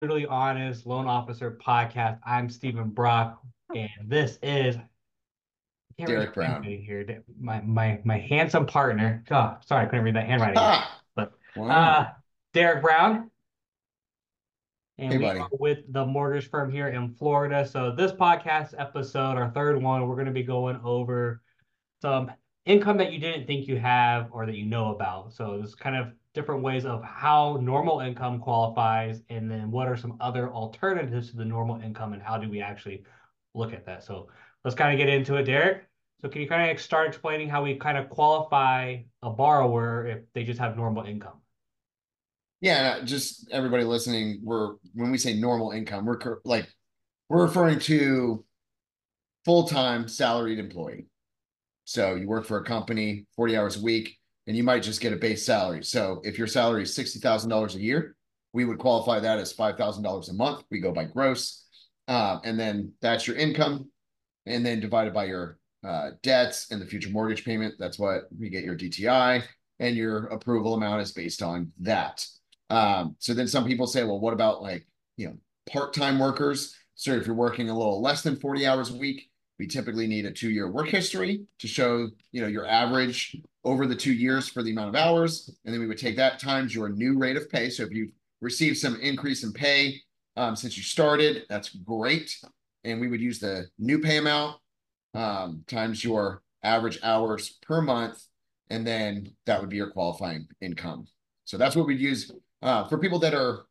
Brutally 0.00 0.26
Honest 0.26 0.86
Loan 0.86 1.06
Officer 1.08 1.58
Podcast. 1.60 2.20
I'm 2.24 2.48
Stephen 2.48 2.88
Brock, 2.90 3.40
and 3.74 3.88
this 4.06 4.38
is 4.42 4.76
Derick 5.98 6.34
Brown 6.34 6.62
here. 6.62 7.24
My 7.40 7.60
my 7.62 8.00
my 8.04 8.18
handsome 8.18 8.64
partner. 8.66 9.24
Oh, 9.28 9.56
sorry, 9.66 9.86
I 9.86 9.88
couldn't 9.88 10.04
read 10.04 10.14
that 10.14 10.26
handwriting. 10.26 10.54
Ah, 10.58 11.00
but 11.16 11.32
wow. 11.56 11.68
uh, 11.68 12.08
Derick 12.54 12.80
Brown, 12.80 13.28
and 14.98 15.12
Hey, 15.14 15.18
we 15.18 15.24
buddy. 15.24 15.40
are 15.40 15.48
with 15.58 15.78
the 15.92 16.06
mortgage 16.06 16.48
firm 16.48 16.70
here 16.70 16.88
in 16.90 17.12
Florida. 17.14 17.66
So 17.66 17.90
this 17.90 18.12
podcast 18.12 18.74
episode, 18.78 19.36
our 19.36 19.50
third 19.50 19.82
one, 19.82 20.06
we're 20.06 20.14
going 20.14 20.26
to 20.26 20.32
be 20.32 20.44
going 20.44 20.78
over 20.84 21.42
some 22.02 22.30
income 22.68 22.96
that 22.98 23.12
you 23.12 23.18
didn't 23.18 23.46
think 23.46 23.66
you 23.66 23.78
have 23.78 24.28
or 24.30 24.46
that 24.46 24.54
you 24.54 24.66
know 24.66 24.94
about. 24.94 25.32
So 25.32 25.56
there's 25.56 25.74
kind 25.74 25.96
of 25.96 26.12
different 26.34 26.62
ways 26.62 26.84
of 26.84 27.02
how 27.02 27.58
normal 27.60 28.00
income 28.00 28.38
qualifies, 28.38 29.22
and 29.30 29.50
then 29.50 29.70
what 29.70 29.88
are 29.88 29.96
some 29.96 30.16
other 30.20 30.50
alternatives 30.50 31.30
to 31.30 31.36
the 31.36 31.44
normal 31.44 31.80
income, 31.80 32.12
and 32.12 32.22
how 32.22 32.38
do 32.38 32.48
we 32.48 32.60
actually 32.60 33.02
look 33.54 33.72
at 33.72 33.84
that? 33.86 34.04
So 34.04 34.28
let's 34.64 34.76
kind 34.76 34.92
of 34.92 34.98
get 34.98 35.12
into 35.12 35.36
it, 35.36 35.44
Derick. 35.44 35.88
So 36.20 36.28
can 36.28 36.42
you 36.42 36.48
kind 36.48 36.70
of 36.70 36.80
start 36.80 37.08
explaining 37.08 37.48
how 37.48 37.62
we 37.64 37.76
kind 37.76 37.96
of 37.96 38.08
qualify 38.10 38.98
a 39.22 39.30
borrower 39.30 40.06
if 40.06 40.20
they 40.34 40.44
just 40.44 40.60
have 40.60 40.76
normal 40.76 41.04
income? 41.04 41.40
yeah, 42.60 43.04
just 43.04 43.48
everybody 43.52 43.84
listening, 43.84 44.40
we're 44.42 44.74
when 44.94 45.10
we 45.10 45.18
say 45.18 45.34
normal 45.34 45.70
income, 45.70 46.04
we're 46.04 46.18
like 46.44 46.68
we're 47.28 47.44
referring 47.44 47.78
to 47.80 48.44
full-time 49.44 50.08
salaried 50.08 50.58
employee. 50.58 51.06
So 51.88 52.16
you 52.16 52.28
work 52.28 52.44
for 52.44 52.58
a 52.58 52.64
company 52.64 53.24
40 53.34 53.56
hours 53.56 53.78
a 53.78 53.80
week 53.80 54.18
and 54.46 54.54
you 54.54 54.62
might 54.62 54.82
just 54.82 55.00
get 55.00 55.14
a 55.14 55.16
base 55.16 55.46
salary. 55.46 55.82
So 55.82 56.20
if 56.22 56.36
your 56.36 56.46
salary 56.46 56.82
is 56.82 56.94
$60,000 56.94 57.74
a 57.74 57.80
year, 57.80 58.14
we 58.52 58.66
would 58.66 58.78
qualify 58.78 59.20
that 59.20 59.38
as 59.38 59.54
$5,000 59.54 60.28
a 60.28 60.32
month. 60.34 60.64
We 60.70 60.80
go 60.80 60.92
by 60.92 61.04
gross. 61.04 61.64
Uh, 62.06 62.40
and 62.44 62.60
then 62.60 62.92
that's 63.00 63.26
your 63.26 63.36
income. 63.36 63.90
And 64.44 64.66
then 64.66 64.80
divided 64.80 65.14
by 65.14 65.24
your 65.24 65.58
uh, 65.82 66.10
debts 66.22 66.70
and 66.70 66.78
the 66.78 66.84
future 66.84 67.08
mortgage 67.08 67.42
payment. 67.42 67.76
That's 67.78 67.98
what 67.98 68.24
we 68.38 68.50
get 68.50 68.64
your 68.64 68.76
DTI 68.76 69.44
and 69.80 69.96
your 69.96 70.26
approval 70.26 70.74
amount 70.74 71.00
is 71.00 71.12
based 71.12 71.42
on 71.42 71.72
that. 71.80 72.22
Um, 72.68 73.16
so 73.18 73.32
then 73.32 73.48
some 73.48 73.64
people 73.64 73.86
say, 73.86 74.04
well, 74.04 74.20
what 74.20 74.34
about 74.34 74.60
like, 74.60 74.86
you 75.16 75.28
know, 75.28 75.38
part-time 75.72 76.18
workers? 76.18 76.76
So 76.96 77.12
if 77.12 77.26
you're 77.26 77.34
working 77.34 77.70
a 77.70 77.78
little 77.78 78.02
less 78.02 78.22
than 78.22 78.36
40 78.36 78.66
hours 78.66 78.90
a 78.90 78.98
week, 78.98 79.30
we 79.58 79.66
typically 79.66 80.06
need 80.06 80.24
a 80.24 80.30
two-year 80.30 80.70
work 80.70 80.88
history 80.88 81.40
to 81.58 81.66
show, 81.66 82.08
you 82.30 82.40
know, 82.40 82.46
your 82.46 82.66
average 82.66 83.36
over 83.64 83.86
the 83.86 83.96
two 83.96 84.12
years 84.12 84.48
for 84.48 84.62
the 84.62 84.70
amount 84.70 84.88
of 84.88 84.94
hours. 84.94 85.50
And 85.64 85.74
then 85.74 85.80
we 85.80 85.86
would 85.86 85.98
take 85.98 86.16
that 86.16 86.38
times 86.38 86.74
your 86.74 86.88
new 86.88 87.18
rate 87.18 87.36
of 87.36 87.50
pay. 87.50 87.68
So 87.68 87.82
if 87.82 87.90
you've 87.90 88.12
received 88.40 88.76
some 88.76 89.00
increase 89.00 89.42
in 89.42 89.52
pay 89.52 90.00
um, 90.36 90.54
since 90.54 90.76
you 90.76 90.82
started, 90.82 91.44
that's 91.48 91.70
great. 91.70 92.36
And 92.84 93.00
we 93.00 93.08
would 93.08 93.20
use 93.20 93.40
the 93.40 93.66
new 93.78 93.98
pay 93.98 94.18
amount 94.18 94.58
um, 95.14 95.64
times 95.66 96.04
your 96.04 96.42
average 96.62 97.00
hours 97.02 97.58
per 97.62 97.80
month. 97.80 98.22
And 98.70 98.86
then 98.86 99.32
that 99.46 99.60
would 99.60 99.70
be 99.70 99.76
your 99.76 99.90
qualifying 99.90 100.46
income. 100.60 101.06
So 101.44 101.56
that's 101.58 101.74
what 101.74 101.86
we'd 101.86 102.00
use 102.00 102.30
uh, 102.62 102.86
for 102.86 102.98
people 102.98 103.18
that 103.20 103.34
are 103.34 103.66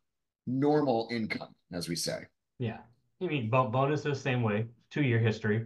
normal 0.46 1.08
income, 1.10 1.54
as 1.72 1.88
we 1.88 1.96
say. 1.96 2.24
Yeah. 2.58 2.78
I 3.22 3.26
mean, 3.26 3.48
bo- 3.48 3.68
bonuses, 3.68 4.20
same 4.20 4.42
way, 4.42 4.66
two 4.90 5.02
year 5.02 5.18
history, 5.18 5.64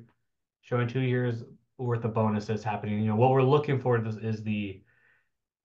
showing 0.62 0.88
two 0.88 1.00
years 1.00 1.44
worth 1.78 2.05
of 2.05 2.14
bonuses 2.14 2.64
happening. 2.64 3.00
You 3.00 3.08
know, 3.08 3.16
what 3.16 3.30
we're 3.30 3.42
looking 3.42 3.78
for 3.80 4.05
is, 4.05 4.16
is 4.16 4.42
the 4.42 4.82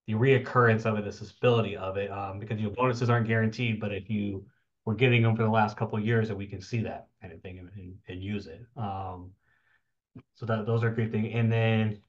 the 0.08 0.14
reoccurrence 0.14 0.86
of 0.86 0.98
it, 0.98 1.04
the 1.04 1.12
stability 1.12 1.76
of 1.76 1.98
it, 1.98 2.10
um, 2.12 2.40
because 2.40 2.60
you 2.60 2.68
know 2.68 2.74
bonuses 2.74 3.10
aren't 3.10 3.28
guaranteed, 3.28 3.80
but 3.80 3.94
if 3.94 4.10
you 4.10 4.46
were 4.86 4.96
getting 4.96 5.22
them 5.22 5.36
for 5.36 5.44
the 5.44 5.50
last 5.50 5.76
couple 5.76 5.98
of 5.98 6.06
years, 6.06 6.30
that 6.30 6.38
we 6.38 6.48
can 6.48 6.62
see 6.62 6.82
that 6.82 7.08
kind 7.22 7.34
of 7.34 7.42
thing 7.42 7.60
and, 7.60 7.70
and, 7.76 7.94
and 8.08 8.24
use 8.24 8.48
it. 8.48 8.66
Um, 8.78 9.32
so 10.36 10.46
that 10.46 10.66
those 10.66 10.82
are 10.84 10.88
a 10.88 10.96
great 10.96 11.12
thing. 11.12 11.34
And 11.34 11.52
then 11.52 12.02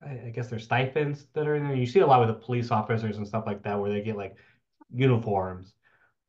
I, 0.00 0.26
I 0.26 0.32
guess 0.32 0.48
there's 0.48 0.62
stipends 0.62 1.26
that 1.34 1.48
are 1.48 1.56
in 1.56 1.66
there. 1.66 1.76
You 1.76 1.86
see 1.86 2.00
a 2.00 2.06
lot 2.06 2.20
with 2.20 2.28
the 2.28 2.44
police 2.44 2.70
officers 2.70 3.16
and 3.16 3.26
stuff 3.26 3.46
like 3.46 3.64
that, 3.64 3.78
where 3.80 3.90
they 3.90 4.00
get 4.00 4.16
like 4.16 4.36
uniforms, 4.94 5.74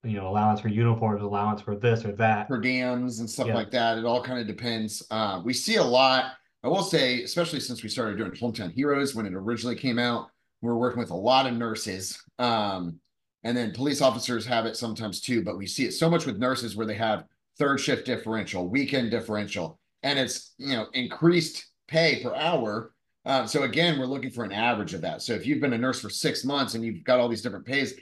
you 0.03 0.17
know, 0.17 0.27
allowance 0.27 0.59
for 0.59 0.67
uniforms, 0.69 1.21
allowance 1.21 1.61
for 1.61 1.75
this 1.75 2.03
or 2.05 2.11
that. 2.13 2.47
per 2.47 2.59
diems 2.59 3.19
and 3.19 3.29
stuff 3.29 3.47
Yeah. 3.47 3.55
like 3.55 3.71
that. 3.71 3.97
It 3.97 4.05
all 4.05 4.23
kind 4.23 4.39
of 4.39 4.47
depends. 4.47 5.03
Uh, 5.11 5.41
we 5.43 5.53
see 5.53 5.75
a 5.75 5.83
lot. 5.83 6.33
I 6.63 6.67
will 6.67 6.83
say, 6.83 7.23
especially 7.23 7.59
since 7.59 7.83
we 7.83 7.89
started 7.89 8.17
doing 8.17 8.31
Hometown 8.31 8.71
Heroes 8.71 9.15
when 9.15 9.25
it 9.25 9.33
originally 9.33 9.75
came 9.75 9.99
out, 9.99 10.29
we 10.61 10.69
we're 10.69 10.77
working 10.77 10.99
with 10.99 11.09
a 11.11 11.15
lot 11.15 11.45
of 11.47 11.53
nurses. 11.53 12.21
Um, 12.39 12.99
and 13.43 13.57
then 13.57 13.73
police 13.73 14.01
officers 14.01 14.45
have 14.45 14.65
it 14.67 14.77
sometimes 14.77 15.21
too, 15.21 15.43
but 15.43 15.57
we 15.57 15.65
see 15.65 15.85
it 15.85 15.93
so 15.93 16.09
much 16.09 16.25
with 16.25 16.37
nurses 16.37 16.75
where 16.75 16.85
they 16.85 16.93
have 16.95 17.25
third 17.57 17.79
shift 17.79 18.05
differential, 18.05 18.67
weekend 18.69 19.09
differential, 19.11 19.79
and 20.03 20.17
it's 20.19 20.53
you 20.57 20.73
know 20.75 20.85
increased 20.93 21.65
pay 21.87 22.21
per 22.23 22.33
hour. 22.35 22.93
Uh, 23.25 23.45
so 23.45 23.63
again, 23.63 23.99
we're 23.99 24.05
looking 24.05 24.31
for 24.31 24.43
an 24.43 24.51
average 24.51 24.93
of 24.93 25.01
that. 25.01 25.21
So 25.23 25.33
if 25.33 25.45
you've 25.45 25.59
been 25.61 25.73
a 25.73 25.77
nurse 25.77 25.99
for 25.99 26.09
six 26.09 26.43
months 26.43 26.73
and 26.75 26.83
you've 26.83 27.03
got 27.03 27.19
all 27.19 27.27
these 27.27 27.41
different 27.41 27.65
pays, 27.65 27.93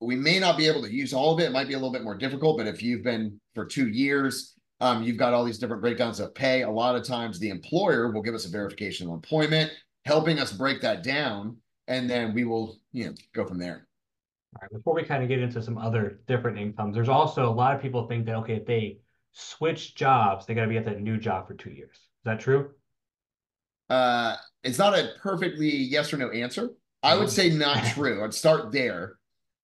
we 0.00 0.16
may 0.16 0.38
not 0.38 0.56
be 0.56 0.66
able 0.66 0.82
to 0.82 0.92
use 0.92 1.12
all 1.12 1.34
of 1.34 1.40
it. 1.40 1.44
It 1.44 1.52
might 1.52 1.68
be 1.68 1.74
a 1.74 1.76
little 1.76 1.92
bit 1.92 2.02
more 2.02 2.16
difficult, 2.16 2.56
but 2.56 2.66
if 2.66 2.82
you've 2.82 3.02
been 3.02 3.38
for 3.54 3.66
two 3.66 3.88
years, 3.88 4.54
um, 4.80 5.02
you've 5.02 5.18
got 5.18 5.34
all 5.34 5.44
these 5.44 5.58
different 5.58 5.82
breakdowns 5.82 6.20
of 6.20 6.34
pay. 6.34 6.62
A 6.62 6.70
lot 6.70 6.96
of 6.96 7.04
times 7.04 7.38
the 7.38 7.50
employer 7.50 8.10
will 8.10 8.22
give 8.22 8.34
us 8.34 8.46
a 8.46 8.50
verification 8.50 9.06
of 9.06 9.12
employment, 9.12 9.70
helping 10.06 10.38
us 10.38 10.52
break 10.52 10.80
that 10.80 11.02
down. 11.02 11.58
And 11.86 12.08
then 12.08 12.32
we 12.32 12.44
will, 12.44 12.78
you 12.92 13.06
know, 13.06 13.14
go 13.34 13.44
from 13.44 13.58
there. 13.58 13.86
All 14.56 14.62
right, 14.62 14.72
before 14.72 14.94
we 14.94 15.02
kind 15.02 15.22
of 15.22 15.28
get 15.28 15.40
into 15.40 15.62
some 15.62 15.76
other 15.76 16.20
different 16.26 16.58
incomes, 16.58 16.94
there's 16.94 17.08
also 17.08 17.48
a 17.48 17.52
lot 17.52 17.74
of 17.74 17.82
people 17.82 18.06
think 18.06 18.26
that 18.26 18.36
okay, 18.36 18.54
if 18.54 18.66
they 18.66 18.98
switch 19.32 19.94
jobs, 19.94 20.46
they 20.46 20.54
got 20.54 20.62
to 20.62 20.68
be 20.68 20.76
at 20.76 20.84
that 20.86 21.00
new 21.00 21.18
job 21.18 21.46
for 21.46 21.54
two 21.54 21.70
years. 21.70 21.94
Is 21.94 22.24
that 22.24 22.40
true? 22.40 22.70
Uh, 23.88 24.36
it's 24.64 24.78
not 24.78 24.98
a 24.98 25.10
perfectly 25.20 25.68
yes 25.68 26.12
or 26.12 26.16
no 26.16 26.30
answer. 26.30 26.70
I 27.02 27.16
would 27.16 27.30
say 27.30 27.50
not 27.50 27.84
true. 27.86 28.24
I'd 28.24 28.34
start 28.34 28.72
there. 28.72 29.16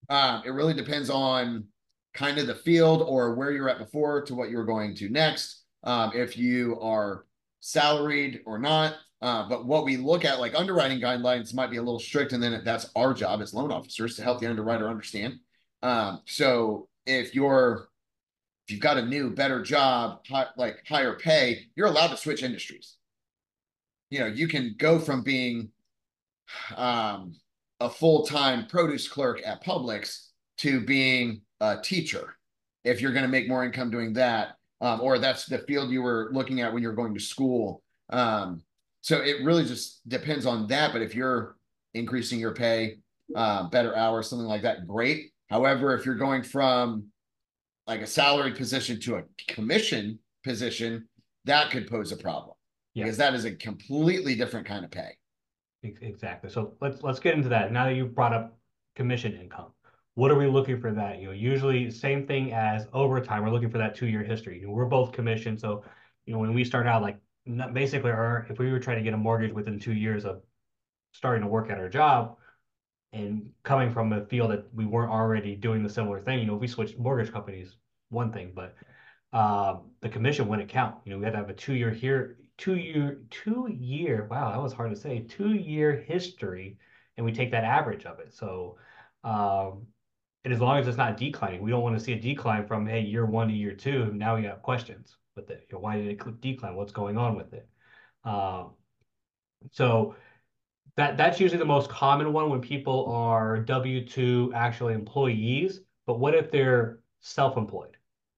Um, 0.09 0.43
it 0.45 0.51
really 0.51 0.73
depends 0.73 1.09
on 1.09 1.65
kind 2.13 2.37
of 2.37 2.47
the 2.47 2.55
field 2.55 3.01
or 3.01 3.35
where 3.35 3.51
you're 3.51 3.69
at 3.69 3.77
before 3.77 4.21
to 4.23 4.35
what 4.35 4.49
you're 4.49 4.65
going 4.65 4.95
to 4.95 5.09
next. 5.09 5.63
Um, 5.83 6.11
if 6.13 6.37
you 6.37 6.79
are 6.81 7.25
salaried 7.59 8.41
or 8.45 8.57
not. 8.57 8.95
Uh, 9.21 9.47
but 9.49 9.65
what 9.65 9.83
we 9.83 9.97
look 9.97 10.25
at, 10.25 10.39
like 10.39 10.53
underwriting 10.53 10.99
guidelines, 10.99 11.53
might 11.53 11.71
be 11.71 11.77
a 11.77 11.81
little 11.81 11.99
strict, 11.99 12.33
and 12.33 12.41
then 12.41 12.61
that's 12.63 12.89
our 12.95 13.13
job 13.13 13.41
as 13.41 13.53
loan 13.53 13.71
officers 13.71 14.15
to 14.15 14.23
help 14.23 14.39
the 14.39 14.47
underwriter 14.47 14.87
understand. 14.87 15.39
Um, 15.81 16.21
so 16.25 16.87
if 17.05 17.33
you're 17.33 17.87
if 18.67 18.73
you've 18.73 18.81
got 18.81 18.97
a 18.97 19.05
new, 19.05 19.29
better 19.31 19.61
job, 19.63 20.19
hi, 20.29 20.45
like 20.57 20.83
higher 20.87 21.15
pay, 21.15 21.67
you're 21.75 21.87
allowed 21.87 22.09
to 22.09 22.17
switch 22.17 22.43
industries. 22.43 22.95
You 24.09 24.19
know, 24.19 24.25
you 24.27 24.47
can 24.47 24.75
go 24.77 24.99
from 24.99 25.23
being 25.23 25.69
um, 26.75 27.35
a 27.79 27.89
full-time 27.89 28.65
produce 28.67 29.07
clerk 29.07 29.41
at 29.45 29.63
Publix 29.63 30.27
to 30.59 30.81
being 30.81 31.41
a 31.59 31.77
teacher 31.81 32.35
if 32.83 33.01
you're 33.01 33.11
going 33.13 33.25
to 33.25 33.29
make 33.31 33.47
more 33.47 33.63
income 33.63 33.91
doing 33.91 34.13
that 34.13 34.55
um, 34.81 35.01
or 35.01 35.19
that's 35.19 35.45
the 35.45 35.59
field 35.59 35.89
you 35.91 36.01
were 36.01 36.29
looking 36.31 36.61
at 36.61 36.71
when 36.71 36.81
you 36.81 36.89
were 36.89 36.95
going 36.95 37.13
to 37.13 37.19
school. 37.19 37.81
Um, 38.09 38.61
so 39.01 39.19
it 39.21 39.43
really 39.43 39.65
just 39.65 40.07
depends 40.07 40.45
on 40.45 40.67
that 40.67 40.93
but 40.93 41.01
if 41.01 41.13
you're 41.15 41.55
increasing 41.93 42.39
your 42.39 42.53
pay 42.53 42.97
uh, 43.35 43.67
better 43.69 43.95
hours 43.95 44.29
something 44.29 44.47
like 44.47 44.61
that 44.63 44.87
great. 44.87 45.31
However 45.49 45.95
if 45.95 46.05
you're 46.05 46.15
going 46.15 46.43
from 46.43 47.07
like 47.85 48.01
a 48.01 48.07
salaried 48.07 48.55
position 48.55 48.99
to 49.01 49.15
a 49.17 49.23
commission 49.47 50.19
position 50.43 51.07
that 51.45 51.71
could 51.71 51.87
pose 51.89 52.11
a 52.11 52.17
problem 52.17 52.55
Yeah. 52.93 53.03
because 53.03 53.17
that 53.17 53.33
is 53.33 53.45
a 53.45 53.51
completely 53.55 54.35
different 54.35 54.65
kind 54.65 54.83
of 54.83 54.91
pay 54.91 55.17
Exactly. 55.83 56.49
So 56.49 56.75
let's 56.81 57.03
let's 57.03 57.19
get 57.19 57.35
into 57.35 57.49
that. 57.49 57.71
Now 57.71 57.85
that 57.85 57.93
you've 57.95 58.15
brought 58.15 58.33
up 58.33 58.57
commission 58.95 59.33
income, 59.35 59.71
what 60.15 60.31
are 60.31 60.35
we 60.35 60.47
looking 60.47 60.81
for 60.81 60.91
that? 60.93 61.19
You 61.19 61.27
know, 61.27 61.31
usually 61.31 61.91
same 61.91 62.25
thing 62.25 62.51
as 62.51 62.87
overtime. 62.93 63.43
We're 63.43 63.51
looking 63.51 63.69
for 63.69 63.77
that 63.77 63.95
two-year 63.95 64.23
history. 64.23 64.59
You 64.59 64.67
know, 64.67 64.73
we're 64.73 64.85
both 64.85 65.11
commissioned, 65.11 65.59
so 65.59 65.83
you 66.25 66.33
know 66.33 66.39
when 66.39 66.53
we 66.53 66.63
start 66.63 66.87
out, 66.87 67.01
like 67.03 67.19
basically, 67.73 68.11
our 68.11 68.47
if 68.49 68.57
we 68.59 68.71
were 68.71 68.79
trying 68.79 68.97
to 68.97 69.03
get 69.03 69.13
a 69.13 69.17
mortgage 69.17 69.53
within 69.53 69.79
two 69.79 69.93
years 69.93 70.25
of 70.25 70.41
starting 71.13 71.43
to 71.43 71.47
work 71.47 71.69
at 71.69 71.77
our 71.77 71.89
job, 71.89 72.37
and 73.13 73.49
coming 73.63 73.91
from 73.91 74.13
a 74.13 74.25
field 74.25 74.51
that 74.51 74.65
we 74.73 74.85
weren't 74.85 75.11
already 75.11 75.55
doing 75.55 75.83
the 75.83 75.89
similar 75.89 76.21
thing, 76.21 76.39
you 76.39 76.45
know, 76.45 76.55
if 76.55 76.61
we 76.61 76.67
switched 76.67 76.97
mortgage 76.99 77.31
companies, 77.31 77.77
one 78.09 78.31
thing, 78.31 78.51
but 78.55 78.75
um, 79.33 79.91
the 80.01 80.09
commission 80.09 80.47
wouldn't 80.47 80.69
count. 80.69 80.95
You 81.05 81.13
know, 81.13 81.19
we 81.19 81.25
had 81.25 81.31
to 81.31 81.37
have 81.37 81.49
a 81.49 81.53
two-year 81.53 81.91
here, 81.91 82.37
two-year, 82.57 83.21
two-year. 83.29 84.27
Wow, 84.29 84.51
that 84.51 84.61
was 84.61 84.73
hard 84.73 84.91
to 84.91 84.95
say. 84.95 85.19
Two-year 85.19 86.03
history, 86.07 86.77
and 87.15 87.25
we 87.25 87.31
take 87.31 87.51
that 87.51 87.63
average 87.63 88.05
of 88.05 88.19
it. 88.19 88.33
So, 88.33 88.77
um, 89.23 89.87
and 90.43 90.53
as 90.53 90.59
long 90.59 90.79
as 90.79 90.87
it's 90.87 90.97
not 90.97 91.17
declining, 91.17 91.61
we 91.61 91.71
don't 91.71 91.83
want 91.83 91.97
to 91.97 92.03
see 92.03 92.13
a 92.13 92.19
decline 92.19 92.65
from 92.65 92.87
hey 92.87 93.01
year 93.01 93.25
one 93.25 93.47
to 93.47 93.53
year 93.53 93.73
two. 93.73 94.11
Now 94.13 94.35
we 94.37 94.45
have 94.45 94.61
questions 94.61 95.17
with 95.35 95.49
it. 95.49 95.67
You 95.69 95.75
know, 95.75 95.81
why 95.81 95.97
did 95.97 96.07
it 96.07 96.41
decline? 96.41 96.75
What's 96.75 96.93
going 96.93 97.17
on 97.17 97.35
with 97.35 97.53
it? 97.53 97.67
Um, 98.23 98.73
so 99.71 100.15
that 100.95 101.17
that's 101.17 101.39
usually 101.39 101.59
the 101.59 101.65
most 101.65 101.89
common 101.89 102.31
one 102.31 102.49
when 102.49 102.61
people 102.61 103.07
are 103.07 103.59
W 103.59 104.05
two 104.05 104.51
actually 104.55 104.93
employees. 104.93 105.81
But 106.05 106.19
what 106.19 106.35
if 106.35 106.51
they're 106.51 106.99
self-employed. 107.21 107.96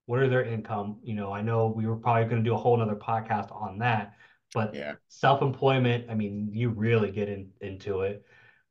What 0.09 0.21
are 0.21 0.27
their 0.27 0.43
income? 0.43 0.97
You 1.03 1.13
know, 1.13 1.31
I 1.31 1.43
know 1.43 1.67
we 1.67 1.85
were 1.85 1.95
probably 1.95 2.23
going 2.23 2.43
to 2.43 2.49
do 2.49 2.55
a 2.55 2.57
whole 2.57 2.75
nother 2.75 2.95
podcast 2.95 3.55
on 3.55 3.77
that, 3.77 4.13
but 4.55 4.73
Yeah. 4.73 4.95
self-employment, 5.07 6.09
I 6.09 6.15
mean, 6.15 6.49
you 6.51 6.69
really 6.71 7.11
get 7.11 7.29
in, 7.29 7.51
into 7.61 8.01
it. 8.01 8.25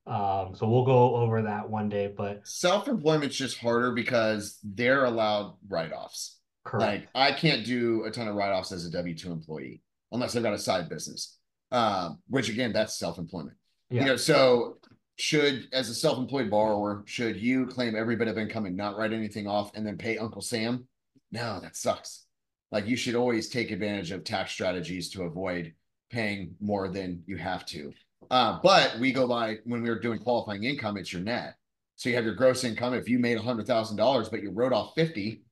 Um, 0.04 0.56
so 0.56 0.68
we'll 0.68 0.84
go 0.84 1.14
over 1.14 1.42
that 1.42 1.70
one 1.70 1.88
day, 1.88 2.08
but 2.08 2.44
Self-employment's 2.44 3.36
just 3.36 3.56
harder 3.58 3.92
because 3.92 4.58
they're 4.64 5.04
allowed 5.04 5.54
write-offs. 5.68 6.40
correct. 6.64 7.02
Like 7.04 7.08
I 7.14 7.30
can't 7.38 7.64
do 7.64 8.02
a 8.02 8.10
ton 8.10 8.26
of 8.26 8.34
write-offs 8.34 8.72
as 8.72 8.84
a 8.84 8.90
W-2 8.90 9.26
employee 9.26 9.80
unless 10.10 10.34
I've 10.34 10.42
got 10.42 10.54
a 10.54 10.58
side 10.58 10.88
business. 10.88 11.38
Um, 11.70 12.18
which 12.26 12.48
again, 12.48 12.72
that's 12.72 12.98
self-employment. 12.98 13.56
You 13.90 13.98
Yeah. 14.00 14.04
know, 14.06 14.16
so 14.16 14.78
should 15.18 15.68
as 15.72 15.88
a 15.88 15.94
self-employed 15.94 16.50
borrower, 16.50 17.04
should 17.06 17.36
you 17.36 17.66
claim 17.66 17.94
every 17.94 18.16
bit 18.16 18.26
of 18.26 18.38
income 18.38 18.66
and 18.66 18.76
not 18.76 18.96
write 18.96 19.12
anything 19.12 19.46
off 19.46 19.70
and 19.76 19.86
then 19.86 19.96
pay 19.98 20.18
Uncle 20.18 20.42
Sam? 20.42 20.88
No, 21.30 21.60
that 21.60 21.76
sucks. 21.76 22.26
Like 22.70 22.86
you 22.86 22.96
should 22.96 23.14
always 23.14 23.48
take 23.48 23.70
advantage 23.70 24.10
of 24.10 24.24
tax 24.24 24.52
strategies 24.52 25.10
to 25.10 25.22
avoid 25.22 25.72
paying 26.10 26.54
more 26.60 26.88
than 26.88 27.22
you 27.26 27.36
have 27.36 27.64
to. 27.66 27.92
Uh, 28.30 28.58
but 28.62 28.98
we 28.98 29.12
go 29.12 29.26
by 29.26 29.58
when 29.64 29.82
we 29.82 29.88
were 29.88 29.98
doing 29.98 30.18
qualifying 30.18 30.64
income, 30.64 30.96
it's 30.96 31.12
your 31.12 31.22
net. 31.22 31.54
So 31.96 32.08
you 32.08 32.14
have 32.14 32.24
your 32.24 32.34
gross 32.34 32.64
income. 32.64 32.94
If 32.94 33.08
you 33.08 33.18
made 33.18 33.38
hundred 33.38 33.66
thousand 33.66 33.96
dollars, 33.96 34.28
but 34.28 34.42
you 34.42 34.50
wrote 34.50 34.72
off 34.72 34.92
fifty, 34.94 35.42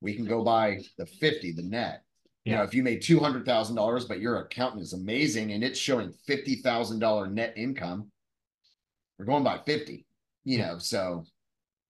we 0.00 0.14
can 0.14 0.24
go 0.24 0.44
by 0.44 0.80
the 0.98 1.06
fifty, 1.06 1.52
the 1.52 1.62
net. 1.62 2.02
You 2.44 2.54
know, 2.54 2.62
if 2.62 2.74
you 2.74 2.84
made 2.84 3.02
two 3.02 3.18
hundred 3.18 3.44
thousand 3.44 3.74
dollars, 3.74 4.04
but 4.04 4.20
your 4.20 4.38
accountant 4.38 4.82
is 4.82 4.92
amazing 4.92 5.52
and 5.52 5.64
it's 5.64 5.78
showing 5.78 6.12
fifty 6.26 6.56
thousand 6.56 7.00
dollar 7.00 7.26
net 7.26 7.54
income, 7.56 8.10
we're 9.18 9.24
going 9.24 9.42
by 9.42 9.58
fifty. 9.66 10.06
You 10.44 10.58
know, 10.58 10.78
so 10.78 11.24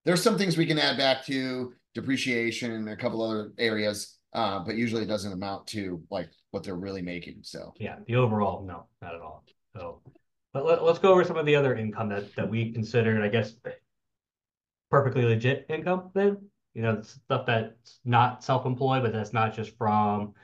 there's 0.07 0.23
some 0.23 0.39
things 0.39 0.57
we 0.57 0.65
can 0.65 0.79
add 0.79 0.97
back 0.97 1.27
to 1.27 1.75
depreciation 1.97 2.73
and 2.73 2.89
a 2.91 2.97
couple 2.97 3.23
other 3.23 3.53
areas, 3.59 4.19
uh, 4.35 4.61
but 4.61 4.77
usually 4.77 5.03
it 5.03 5.07
doesn't 5.07 5.33
amount 5.33 5.67
to 5.67 6.03
like 6.11 6.29
what 6.51 6.63
they're 6.63 6.77
really 6.77 7.03
making. 7.03 7.39
So 7.43 7.73
Yeah, 7.81 7.97
the 8.07 8.17
overall, 8.17 8.63
no, 8.65 8.87
not 9.01 9.15
at 9.15 9.21
all. 9.23 9.45
So, 9.75 10.03
but 10.53 10.67
let, 10.67 10.85
let's 10.85 10.99
go 10.99 11.11
over 11.11 11.25
some 11.25 11.39
of 11.39 11.47
the 11.47 11.57
other 11.57 11.75
income 11.75 12.11
that, 12.11 12.35
that 12.37 12.49
we 12.49 12.71
considered, 12.73 13.23
I 13.23 13.29
guess, 13.29 13.55
perfectly 14.91 15.25
legit 15.25 15.67
income 15.69 16.11
then. 16.15 16.37
You 16.75 16.83
know, 16.83 17.01
stuff 17.01 17.47
that's 17.47 18.01
not 18.05 18.45
self-employed, 18.45 19.03
but 19.03 19.15
that's 19.15 19.33
not 19.33 19.55
just 19.55 19.75
from 19.79 20.35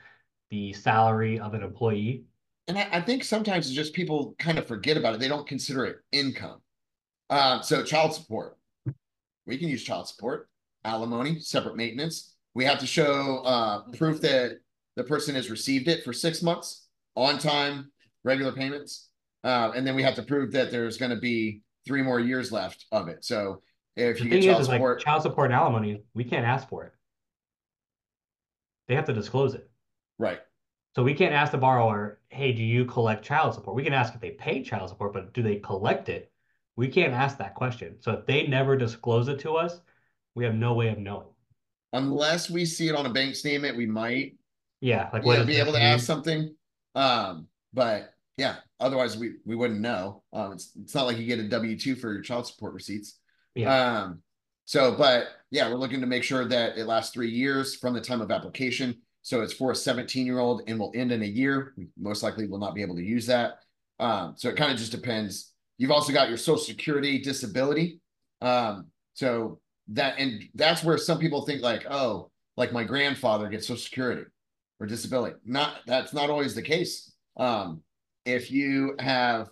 the 0.49 0.73
salary 0.73 1.39
of 1.39 1.53
an 1.53 1.61
employee. 1.61 2.23
and 2.67 2.79
I, 2.79 2.87
I 2.91 3.01
think 3.01 3.23
sometimes 3.23 3.67
it's 3.67 3.75
just 3.75 3.93
people 3.93 4.33
kind 4.39 4.57
of 4.57 4.67
forget 4.67 4.97
about 4.97 5.13
it. 5.13 5.19
They 5.19 5.27
don't 5.27 5.47
consider 5.47 5.85
it 5.85 5.97
income. 6.11 6.61
Uh, 7.29 7.61
so 7.61 7.83
child 7.83 8.15
support, 8.15 8.57
we 9.45 9.57
can 9.59 9.69
use 9.69 9.83
child 9.83 10.07
support, 10.07 10.49
alimony, 10.85 11.39
separate 11.39 11.75
maintenance. 11.75 12.35
We 12.53 12.65
have 12.65 12.79
to 12.79 12.87
show 12.87 13.39
uh, 13.39 13.81
proof 13.97 14.21
that 14.21 14.59
the 14.95 15.03
person 15.03 15.35
has 15.35 15.49
received 15.49 15.87
it 15.87 16.03
for 16.03 16.13
six 16.13 16.41
months 16.43 16.87
on 17.15 17.39
time, 17.39 17.91
regular 18.23 18.51
payments, 18.51 19.09
uh, 19.43 19.71
and 19.75 19.85
then 19.85 19.95
we 19.95 20.03
have 20.03 20.15
to 20.15 20.23
prove 20.23 20.51
that 20.53 20.71
there's 20.71 20.97
going 20.97 21.11
to 21.11 21.19
be 21.19 21.61
three 21.85 22.01
more 22.01 22.19
years 22.19 22.51
left 22.51 22.85
of 22.91 23.07
it. 23.07 23.25
So 23.25 23.61
if 23.95 24.17
The 24.19 24.25
you 24.25 24.29
get 24.31 24.43
child 24.43 24.61
is 24.61 24.67
like 24.67 24.77
support, 24.77 24.99
child 25.01 25.21
support 25.23 25.45
and 25.51 25.55
alimony, 25.55 26.03
we 26.13 26.23
can't 26.23 26.45
ask 26.45 26.67
for 26.69 26.83
it. 26.85 26.93
They 28.87 28.95
have 28.95 29.05
to 29.05 29.13
disclose 29.13 29.55
it. 29.55 29.69
right? 30.17 30.39
So 30.95 31.03
we 31.03 31.13
can't 31.13 31.33
ask 31.33 31.51
the 31.51 31.57
borrower, 31.57 32.19
hey, 32.29 32.51
do 32.53 32.61
you 32.63 32.85
collect 32.85 33.25
child 33.25 33.53
support? 33.55 33.75
We 33.75 33.83
can 33.83 33.93
ask 33.93 34.13
if 34.13 34.21
they 34.21 34.31
pay 34.31 34.61
child 34.63 34.89
support, 34.89 35.13
but 35.13 35.33
do 35.33 35.41
they 35.41 35.57
collect 35.57 36.07
it? 36.09 36.31
We 36.75 36.87
can't 36.87 37.13
ask 37.13 37.37
that 37.37 37.55
question. 37.55 37.97
So 38.01 38.11
if 38.11 38.25
they 38.25 38.47
never 38.47 38.75
disclose 38.77 39.27
it 39.27 39.39
to 39.41 39.53
us, 39.53 39.79
we 40.35 40.45
have 40.45 40.55
no 40.55 40.73
way 40.73 40.89
of 40.89 40.97
knowing. 40.97 41.27
Unless 41.93 42.49
we 42.49 42.65
see 42.65 42.87
it 42.87 42.95
on 42.95 43.05
a 43.05 43.09
bank 43.13 43.35
statement, 43.35 43.77
we 43.77 43.85
might 43.85 44.35
Yeah, 44.81 45.09
like 45.13 45.23
yeah, 45.25 45.43
be 45.43 45.57
able 45.57 45.73
to 45.73 45.79
mean? 45.79 45.87
ask 45.87 46.05
something. 46.05 46.55
Um, 46.95 47.47
but 47.73 48.13
yeah, 48.37 48.57
otherwise 48.79 49.17
we 49.17 49.35
we 49.45 49.55
wouldn't 49.55 49.79
know. 49.79 50.23
Um, 50.33 50.53
it's 50.53 50.71
it's 50.81 50.95
not 50.95 51.05
like 51.05 51.17
you 51.17 51.25
get 51.25 51.39
a 51.39 51.47
W 51.47 51.77
two 51.77 51.95
for 51.95 52.11
your 52.11 52.21
child 52.21 52.47
support 52.47 52.73
receipts. 52.73 53.19
Yeah. 53.55 53.73
Um, 53.73 54.23
so 54.65 54.95
but 54.97 55.27
yeah, 55.51 55.69
we're 55.69 55.75
looking 55.77 56.01
to 56.01 56.07
make 56.07 56.23
sure 56.23 56.45
that 56.45 56.77
it 56.77 56.85
lasts 56.85 57.13
three 57.13 57.29
years 57.29 57.75
from 57.75 57.93
the 57.93 58.01
time 58.01 58.21
of 58.21 58.31
application. 58.31 58.95
So 59.21 59.41
it's 59.41 59.53
for 59.53 59.71
a 59.71 59.75
17 59.75 60.25
year 60.25 60.39
old 60.39 60.63
and 60.67 60.79
will 60.79 60.91
end 60.95 61.11
in 61.11 61.21
a 61.21 61.27
year. 61.27 61.73
We 61.77 61.87
most 61.97 62.23
likely 62.23 62.47
will 62.47 62.59
not 62.59 62.75
be 62.75 62.81
able 62.81 62.95
to 62.95 63.03
use 63.03 63.27
that. 63.27 63.59
Um, 63.99 64.33
so 64.37 64.49
it 64.49 64.57
kind 64.57 64.71
of 64.71 64.77
just 64.77 64.91
depends. 64.91 65.53
You've 65.77 65.91
also 65.91 66.11
got 66.11 66.27
your 66.27 66.37
social 66.37 66.57
security 66.63 67.19
disability. 67.19 68.01
Um, 68.41 68.87
so 69.13 69.59
that 69.89 70.15
and 70.17 70.43
that's 70.55 70.83
where 70.83 70.97
some 70.97 71.19
people 71.19 71.45
think 71.45 71.61
like, 71.61 71.85
oh, 71.89 72.31
like 72.57 72.71
my 72.71 72.83
grandfather 72.83 73.49
gets 73.49 73.67
social 73.67 73.81
security 73.81 74.23
or 74.79 74.87
disability. 74.87 75.35
Not 75.45 75.81
that's 75.85 76.13
not 76.13 76.29
always 76.29 76.55
the 76.55 76.61
case. 76.61 77.11
Um, 77.37 77.81
if 78.25 78.51
you 78.51 78.95
have 78.99 79.49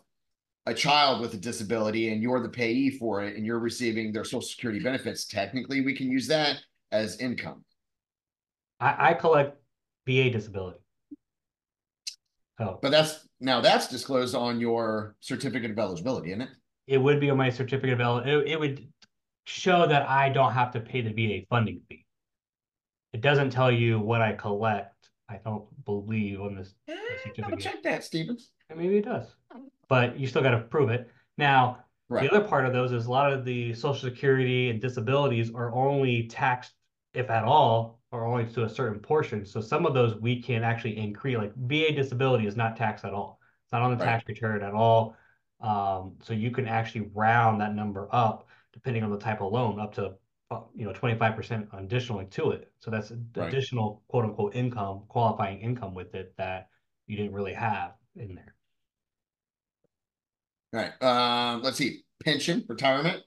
a 0.65 0.73
child 0.73 1.21
with 1.21 1.33
a 1.33 1.37
disability 1.37 2.13
and 2.13 2.21
you're 2.21 2.41
the 2.41 2.49
payee 2.49 2.91
for 2.91 3.23
it 3.23 3.35
and 3.35 3.45
you're 3.45 3.59
receiving 3.59 4.13
their 4.13 4.23
social 4.23 4.41
security 4.41 4.79
benefits, 4.79 5.25
technically 5.25 5.81
we 5.81 5.95
can 5.95 6.09
use 6.09 6.27
that 6.27 6.57
as 6.91 7.19
income. 7.19 7.65
I, 8.79 9.09
I 9.09 9.13
collect 9.13 9.57
VA 10.07 10.29
disability. 10.29 10.79
oh 12.59 12.79
But 12.81 12.91
that's 12.91 13.27
now 13.39 13.61
that's 13.61 13.87
disclosed 13.87 14.35
on 14.35 14.59
your 14.59 15.15
certificate 15.19 15.71
of 15.71 15.79
eligibility, 15.79 16.29
isn't 16.29 16.41
it? 16.41 16.49
it 16.87 16.97
would 16.97 17.19
be 17.19 17.29
on 17.29 17.37
my 17.37 17.49
certificate 17.49 17.93
of, 17.93 18.01
el- 18.01 18.19
it, 18.19 18.47
it 18.47 18.59
would 18.59 18.85
show 19.51 19.85
that 19.87 20.07
I 20.09 20.29
don't 20.29 20.53
have 20.53 20.71
to 20.71 20.79
pay 20.79 21.01
the 21.01 21.11
VA 21.11 21.45
funding 21.49 21.81
fee. 21.89 22.05
It 23.13 23.21
doesn't 23.21 23.49
tell 23.49 23.71
you 23.71 23.99
what 23.99 24.21
I 24.21 24.33
collect. 24.33 25.09
I 25.29 25.39
don't 25.43 25.65
believe 25.85 26.41
on 26.41 26.55
this, 26.55 26.73
Eh, 26.87 26.95
Double 27.37 27.57
check 27.57 27.83
that, 27.83 28.03
Stevens. 28.03 28.51
and 28.69 28.79
maybe 28.79 28.97
it 28.97 29.05
does, 29.05 29.33
but 29.87 30.19
you 30.19 30.27
still 30.27 30.41
got 30.41 30.51
to 30.51 30.59
prove 30.61 30.89
it. 30.89 31.09
Now, 31.37 31.83
Right. 32.09 32.29
The 32.29 32.35
other 32.35 32.45
part 32.45 32.65
of 32.65 32.73
those 32.73 32.91
is 32.91 33.05
a 33.05 33.09
lot 33.09 33.31
of 33.31 33.45
the 33.45 33.73
social 33.73 34.09
security 34.09 34.69
and 34.69 34.81
disabilities 34.81 35.49
are 35.55 35.73
only 35.73 36.27
taxed, 36.27 36.73
if 37.13 37.29
at 37.29 37.45
all, 37.45 38.01
or 38.11 38.25
only 38.25 38.45
to 38.51 38.65
a 38.65 38.69
certain 38.69 38.99
portion. 38.99 39.45
So 39.45 39.61
some 39.61 39.85
of 39.85 39.93
those 39.93 40.15
we 40.19 40.41
can 40.41 40.61
actually 40.65 40.97
increase, 40.97 41.37
like 41.37 41.55
VA 41.55 41.93
disability 41.95 42.47
is 42.47 42.57
not 42.57 42.75
taxed 42.75 43.05
at 43.05 43.13
all. 43.13 43.39
It's 43.63 43.71
not 43.71 43.81
on 43.81 43.91
the 43.91 43.95
Right. 43.95 44.03
tax 44.11 44.27
return 44.27 44.61
at 44.61 44.73
all. 44.73 45.15
Um, 45.61 46.17
so 46.21 46.33
you 46.33 46.51
can 46.51 46.67
actually 46.67 47.09
round 47.13 47.61
that 47.61 47.75
number 47.75 48.09
up 48.11 48.45
depending 48.73 49.03
on 49.03 49.11
the 49.11 49.17
type 49.17 49.41
of 49.41 49.51
loan, 49.51 49.79
up 49.79 49.93
to 49.95 50.13
uh, 50.51 50.61
you 50.75 50.85
know, 50.85 50.93
twenty-five 50.93 51.35
percent 51.35 51.67
additionally 51.73 52.25
to 52.25 52.51
it. 52.51 52.71
So 52.79 52.91
that's 52.91 53.11
Right. 53.35 53.47
additional 53.47 54.03
quote 54.07 54.25
unquote 54.25 54.55
income, 54.55 55.03
qualifying 55.07 55.61
income 55.61 55.93
with 55.93 56.13
it 56.13 56.33
that 56.37 56.67
you 57.07 57.15
didn't 57.17 57.33
really 57.33 57.53
have 57.53 57.93
in 58.15 58.35
there. 58.35 58.55
All 60.73 60.79
right. 60.81 61.01
Um, 61.01 61.61
let's 61.61 61.77
see. 61.77 62.03
Pension, 62.23 62.65
retirement. 62.67 63.23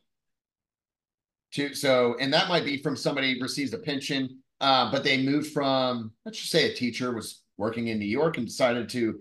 To 1.53 1.75
so, 1.75 2.17
and 2.21 2.33
that 2.33 2.49
might 2.49 2.65
be 2.65 2.83
from 2.83 2.97
somebody 2.97 3.41
receives 3.41 3.73
a 3.73 3.79
pension, 3.79 4.41
uh, 4.61 4.91
but 4.91 5.05
they 5.05 5.23
moved 5.23 5.53
from, 5.53 6.13
let's 6.25 6.39
just 6.39 6.51
say 6.51 6.71
a 6.71 6.75
teacher 6.75 7.15
was 7.15 7.43
working 7.57 7.89
in 7.89 7.99
New 7.99 8.07
York 8.07 8.39
and 8.39 8.47
decided 8.47 8.89
to 8.91 9.21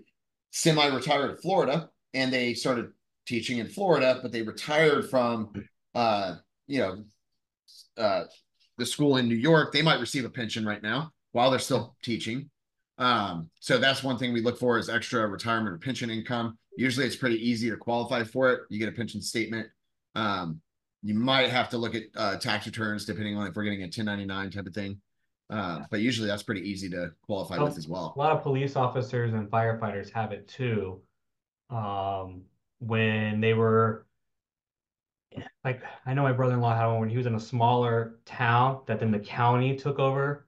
semi-retire 0.50 1.28
to 1.28 1.36
Florida, 1.36 1.90
and 2.12 2.32
they 2.32 2.52
started 2.54 2.90
teaching 3.26 3.58
in 3.58 3.68
Florida, 3.68 4.18
but 4.20 4.32
they 4.32 4.42
retired 4.42 5.08
from 5.08 5.52
uh, 5.94 6.36
you 6.66 6.80
know, 6.80 7.04
uh 7.96 8.24
the 8.76 8.86
school 8.86 9.16
in 9.18 9.28
New 9.28 9.36
York. 9.36 9.72
They 9.72 9.82
might 9.82 10.00
receive 10.00 10.24
a 10.24 10.30
pension 10.30 10.66
right 10.66 10.82
now 10.82 11.12
while 11.32 11.50
they're 11.50 11.60
still 11.60 11.96
teaching. 12.02 12.50
Um, 12.98 13.50
so 13.60 13.78
that's 13.78 14.02
one 14.02 14.18
thing 14.18 14.32
we 14.32 14.40
look 14.40 14.58
for 14.58 14.78
is 14.78 14.88
extra 14.88 15.26
retirement 15.26 15.74
or 15.74 15.78
pension 15.78 16.10
income. 16.10 16.58
Usually 16.76 17.06
it's 17.06 17.16
pretty 17.16 17.36
easy 17.48 17.70
to 17.70 17.76
qualify 17.76 18.24
for 18.24 18.52
it. 18.52 18.60
You 18.68 18.78
get 18.78 18.88
a 18.88 18.92
pension 18.92 19.20
statement. 19.20 19.68
Um, 20.14 20.60
you 21.02 21.14
might 21.14 21.50
have 21.50 21.68
to 21.70 21.78
look 21.78 21.94
at 21.94 22.04
uh, 22.16 22.36
tax 22.38 22.66
returns 22.66 23.04
depending 23.04 23.36
on 23.36 23.46
if 23.46 23.54
we're 23.54 23.64
getting 23.64 23.80
a 23.80 23.84
1099 23.84 24.50
type 24.50 24.66
of 24.66 24.74
thing. 24.74 25.00
Uh, 25.50 25.80
but 25.90 26.00
usually 26.00 26.26
that's 26.26 26.42
pretty 26.42 26.68
easy 26.68 26.88
to 26.88 27.12
qualify 27.26 27.56
Oh, 27.58 27.66
with 27.66 27.76
as 27.76 27.86
well. 27.86 28.14
A 28.16 28.18
lot 28.18 28.32
of 28.32 28.42
police 28.42 28.76
officers 28.76 29.34
and 29.34 29.50
firefighters 29.50 30.10
have 30.12 30.32
it 30.32 30.48
too. 30.48 31.00
Um, 31.70 32.42
when 32.78 33.40
they 33.40 33.54
were 33.54 34.06
like, 35.64 35.82
I 36.06 36.14
know 36.14 36.22
my 36.22 36.32
brother-in-law 36.32 36.76
had 36.76 36.86
one 36.86 37.00
when 37.00 37.08
he 37.08 37.16
was 37.16 37.26
in 37.26 37.34
a 37.34 37.40
smaller 37.40 38.18
town 38.24 38.82
that 38.86 39.00
then 39.00 39.10
the 39.10 39.18
county 39.18 39.76
took 39.76 39.98
over 39.98 40.46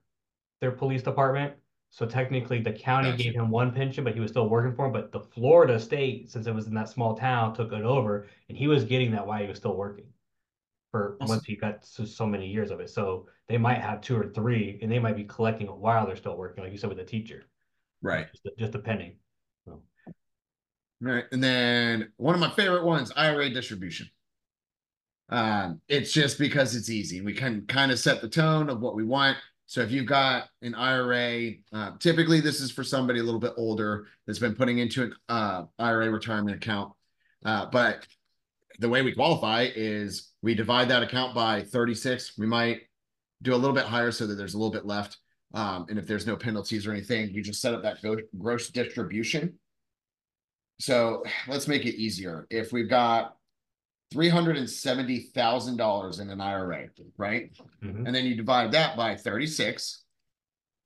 their 0.61 0.71
police 0.71 1.03
department. 1.03 1.53
So 1.89 2.05
technically 2.05 2.61
the 2.61 2.73
county 2.73 3.11
Gotcha. 3.11 3.23
gave 3.23 3.35
him 3.35 3.49
one 3.49 3.71
pension, 3.71 4.03
but 4.03 4.13
he 4.13 4.19
was 4.19 4.31
still 4.31 4.49
working 4.49 4.75
for 4.75 4.85
him. 4.85 4.91
But 4.91 5.11
the 5.11 5.21
Florida 5.21 5.79
state, 5.79 6.29
since 6.29 6.45
it 6.45 6.53
was 6.53 6.67
in 6.67 6.73
that 6.75 6.89
small 6.89 7.15
town, 7.15 7.53
took 7.53 7.71
it 7.71 7.83
over 7.83 8.27
and 8.49 8.57
he 8.57 8.67
was 8.67 8.83
getting 8.83 9.11
that 9.11 9.25
while 9.25 9.41
he 9.41 9.47
was 9.47 9.57
still 9.57 9.75
working. 9.75 10.05
For 10.91 11.17
Awesome. 11.19 11.35
once 11.35 11.45
he 11.45 11.55
got 11.55 11.85
so, 11.85 12.05
so 12.05 12.25
many 12.25 12.47
years 12.47 12.71
of 12.71 12.79
it. 12.79 12.89
So 12.89 13.27
they 13.47 13.57
might 13.57 13.79
have 13.79 14.01
two 14.01 14.17
or 14.17 14.27
three 14.27 14.79
and 14.81 14.91
they 14.91 14.99
might 14.99 15.15
be 15.15 15.23
collecting 15.23 15.67
it 15.67 15.75
while 15.75 16.05
they're 16.05 16.15
still 16.15 16.37
working, 16.37 16.63
like 16.63 16.71
you 16.71 16.77
said 16.77 16.89
with 16.89 16.97
the 16.97 17.03
teacher. 17.03 17.43
Right. 18.01 18.27
Just, 18.31 18.57
just 18.57 18.71
depending. 18.71 19.15
So, 19.65 19.81
Right. 20.99 21.25
And 21.31 21.43
then 21.43 22.11
one 22.17 22.35
of 22.35 22.41
my 22.41 22.49
favorite 22.49 22.83
ones, 22.83 23.11
IRA 23.15 23.49
distribution. 23.49 24.09
Um, 25.29 25.81
it's 25.87 26.13
just 26.13 26.39
because 26.39 26.75
it's 26.75 26.89
easy. 26.89 27.21
We 27.21 27.33
can 27.33 27.65
kind 27.67 27.91
of 27.91 27.99
set 27.99 28.21
the 28.21 28.29
tone 28.29 28.69
of 28.69 28.81
what 28.81 28.95
we 28.95 29.03
want. 29.03 29.37
So 29.65 29.81
if 29.81 29.91
you've 29.91 30.05
got 30.05 30.47
an 30.61 30.75
IRA, 30.75 31.51
uh, 31.73 31.91
typically 31.99 32.39
this 32.39 32.61
is 32.61 32.71
for 32.71 32.83
somebody 32.83 33.19
a 33.19 33.23
little 33.23 33.39
bit 33.39 33.53
older 33.57 34.07
that's 34.25 34.39
been 34.39 34.55
putting 34.55 34.77
into 34.77 35.03
an 35.03 35.15
uh, 35.27 35.63
IRA 35.77 36.09
retirement 36.09 36.55
account. 36.55 36.93
Uh, 37.43 37.65
but 37.65 38.07
the 38.79 38.87
way 38.87 39.01
we 39.01 39.13
qualify 39.13 39.67
is 39.75 40.31
we 40.41 40.55
divide 40.55 40.87
that 40.89 41.03
account 41.03 41.35
by 41.35 41.63
36. 41.63 42.37
We 42.37 42.47
might 42.47 42.81
do 43.41 43.53
a 43.53 43.57
little 43.57 43.75
bit 43.75 43.85
higher 43.85 44.11
so 44.11 44.25
that 44.27 44.35
there's 44.35 44.53
a 44.53 44.57
little 44.57 44.71
bit 44.71 44.85
left. 44.85 45.17
Um, 45.53 45.85
and 45.89 45.99
if 45.99 46.07
there's 46.07 46.27
no 46.27 46.35
penalties 46.35 46.85
or 46.85 46.91
anything, 46.91 47.31
you 47.31 47.41
just 47.41 47.61
set 47.61 47.73
up 47.73 47.83
that 47.83 47.97
gross 48.37 48.69
distribution. 48.69 49.57
So 50.79 51.23
let's 51.47 51.67
make 51.67 51.85
it 51.85 51.95
easier. 51.95 52.47
If 52.49 52.71
we've 52.71 52.89
got 52.89 53.36
$370,000 54.13 56.21
in 56.21 56.29
an 56.29 56.41
IRA, 56.41 56.87
right? 57.17 57.51
Mm-hmm. 57.83 58.05
And 58.05 58.15
then 58.15 58.25
you 58.25 58.35
divide 58.35 58.71
that 58.71 58.95
by 58.95 59.15
36, 59.15 60.03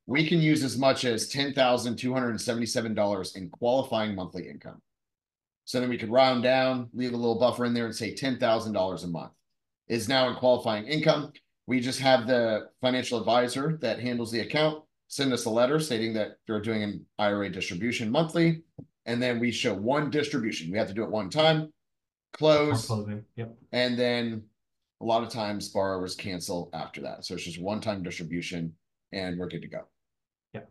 we 0.06 0.26
can 0.26 0.40
use 0.40 0.64
as 0.64 0.76
much 0.76 1.04
as 1.04 1.32
$10,277 1.32 3.36
in 3.36 3.50
qualifying 3.50 4.14
monthly 4.14 4.48
income. 4.48 4.80
So 5.64 5.78
then 5.78 5.88
we 5.88 5.98
could 5.98 6.10
round 6.10 6.42
down, 6.42 6.88
leave 6.92 7.12
a 7.12 7.16
little 7.16 7.38
buffer 7.38 7.64
in 7.64 7.74
there 7.74 7.86
and 7.86 7.94
say 7.94 8.12
$10,000 8.14 9.04
a 9.04 9.06
month 9.06 9.32
is 9.88 10.08
now 10.08 10.28
in 10.28 10.36
qualifying 10.36 10.86
income. 10.86 11.32
We 11.66 11.80
just 11.80 12.00
have 12.00 12.26
the 12.26 12.68
financial 12.80 13.18
advisor 13.18 13.78
that 13.82 14.00
handles 14.00 14.32
the 14.32 14.40
account 14.40 14.82
send 15.12 15.30
us 15.30 15.44
a 15.44 15.50
letter 15.50 15.78
stating 15.78 16.14
that 16.14 16.38
they're 16.46 16.58
doing 16.58 16.82
an 16.82 17.04
IRA 17.18 17.50
distribution 17.50 18.10
monthly. 18.10 18.62
And 19.04 19.22
then 19.22 19.38
we 19.38 19.50
show 19.50 19.74
one 19.74 20.08
distribution. 20.08 20.72
We 20.72 20.78
have 20.78 20.88
to 20.88 20.94
do 20.94 21.02
it 21.02 21.10
one 21.10 21.28
time 21.28 21.70
close, 22.32 22.86
closing. 22.86 23.24
Yep. 23.36 23.56
and 23.72 23.98
then 23.98 24.44
a 25.00 25.04
lot 25.04 25.22
of 25.22 25.30
times 25.30 25.68
borrowers 25.68 26.14
cancel 26.14 26.70
after 26.72 27.00
that. 27.02 27.24
So 27.24 27.34
it's 27.34 27.44
just 27.44 27.60
one-time 27.60 28.02
distribution 28.02 28.74
and 29.12 29.38
we're 29.38 29.48
good 29.48 29.62
to 29.62 29.68
go. 29.68 29.82
Yeah, 30.54 30.62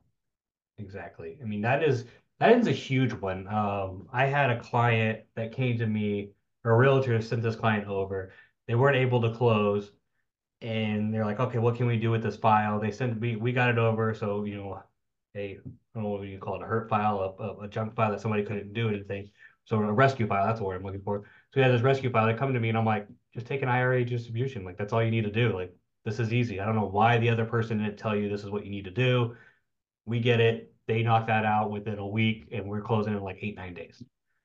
exactly. 0.77 1.37
I 1.41 1.45
mean, 1.45 1.61
that 1.61 1.83
is 1.83 2.05
that 2.39 2.57
is 2.57 2.67
a 2.67 2.71
huge 2.71 3.13
one. 3.13 3.47
Um, 3.47 4.07
I 4.11 4.25
had 4.25 4.49
a 4.49 4.59
client 4.59 5.21
that 5.35 5.51
came 5.51 5.77
to 5.77 5.85
me, 5.87 6.31
or 6.63 6.71
a 6.71 6.77
realtor 6.77 7.21
sent 7.21 7.43
this 7.43 7.55
client 7.55 7.87
over. 7.87 8.31
They 8.67 8.75
weren't 8.75 8.97
able 8.97 9.21
to 9.21 9.31
close, 9.35 9.91
and 10.61 11.13
they're 11.13 11.25
like, 11.25 11.39
"Okay, 11.39 11.59
what 11.59 11.75
can 11.75 11.85
we 11.87 11.97
do 11.97 12.11
with 12.11 12.23
this 12.23 12.37
file?" 12.37 12.79
They 12.79 12.91
sent 12.91 13.19
we 13.19 13.35
we 13.35 13.51
got 13.53 13.69
it 13.69 13.77
over, 13.77 14.13
so 14.15 14.43
you 14.45 14.55
know, 14.55 14.81
a 15.35 15.57
I 15.57 15.59
don't 15.93 16.03
know 16.03 16.09
what 16.09 16.27
you 16.27 16.39
call 16.39 16.55
it, 16.55 16.63
a 16.63 16.67
hurt 16.67 16.89
file, 16.89 17.35
a, 17.39 17.65
a 17.65 17.67
junk 17.67 17.95
file 17.95 18.11
that 18.11 18.21
somebody 18.21 18.43
couldn't 18.43 18.73
do 18.73 18.89
anything. 18.89 19.29
So 19.71 19.77
a 19.77 19.91
rescue 19.93 20.27
file, 20.27 20.45
that's 20.45 20.59
word 20.59 20.75
I'm 20.75 20.83
looking 20.83 21.01
for. 21.01 21.19
So 21.21 21.55
we 21.55 21.61
had 21.61 21.71
this 21.71 21.81
rescue 21.81 22.11
file. 22.11 22.27
They 22.27 22.33
come 22.33 22.53
to 22.53 22.59
me 22.59 22.67
and 22.67 22.77
I'm 22.77 22.85
like, 22.85 23.07
just 23.33 23.47
take 23.47 23.61
an 23.61 23.69
IRA 23.69 24.03
distribution. 24.03 24.65
Like 24.65 24.77
that's 24.77 24.91
all 24.91 25.01
you 25.01 25.09
need 25.09 25.23
to 25.23 25.31
do. 25.31 25.55
Like 25.55 25.73
this 26.03 26.19
is 26.19 26.33
easy. 26.33 26.59
I 26.59 26.65
don't 26.65 26.75
know 26.75 26.87
why 26.87 27.17
the 27.19 27.29
other 27.29 27.45
person 27.45 27.77
didn't 27.77 27.97
tell 27.97 28.13
you 28.13 28.27
this 28.27 28.43
is 28.43 28.49
what 28.49 28.65
you 28.65 28.69
need 28.69 28.83
to 28.83 28.91
do. 28.91 29.33
We 30.05 30.19
get 30.19 30.41
it. 30.41 30.73
They 30.87 31.03
knock 31.03 31.27
that 31.27 31.45
out 31.45 31.71
within 31.71 31.99
a 31.99 32.07
week, 32.07 32.49
and 32.51 32.67
we're 32.67 32.81
closing 32.81 33.13
in 33.13 33.21
like 33.21 33.37
eight 33.41 33.55
nine 33.55 33.73
days. 33.73 34.03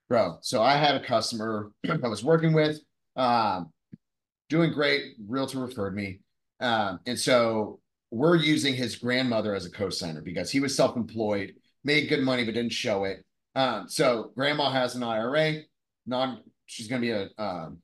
Bro, 0.09 0.38
so 0.42 0.62
I 0.62 0.76
had 0.76 0.95
a 0.95 1.04
customer 1.04 1.73
I 1.90 2.06
was 2.06 2.23
working 2.23 2.52
with, 2.52 2.78
um, 3.16 3.73
doing 4.49 4.73
great. 4.73 5.14
Realtor 5.26 5.59
referred 5.59 5.97
me, 5.97 6.21
um, 6.61 7.00
and 7.04 7.18
so 7.18 7.80
we're 8.12 8.37
using 8.37 8.75
his 8.75 8.95
grandmother 8.95 9.56
as 9.56 9.66
a 9.66 9.71
co-signer 9.71 10.21
because 10.21 10.52
he 10.52 10.61
was 10.61 10.76
self-employed, 10.76 11.54
made 11.83 12.09
good 12.09 12.21
money 12.21 12.45
but 12.45 12.54
didn't 12.54 12.73
show 12.73 13.02
it. 13.02 13.25
Um, 13.57 13.89
so 13.89 14.33
grandma 14.37 14.71
has 14.71 14.95
an 14.95 15.03
IRA, 15.03 15.63
non 16.07 16.43
she's 16.67 16.89
going 16.89 17.01
to 17.01 17.07
be 17.07 17.13
a 17.13 17.43
um, 17.43 17.79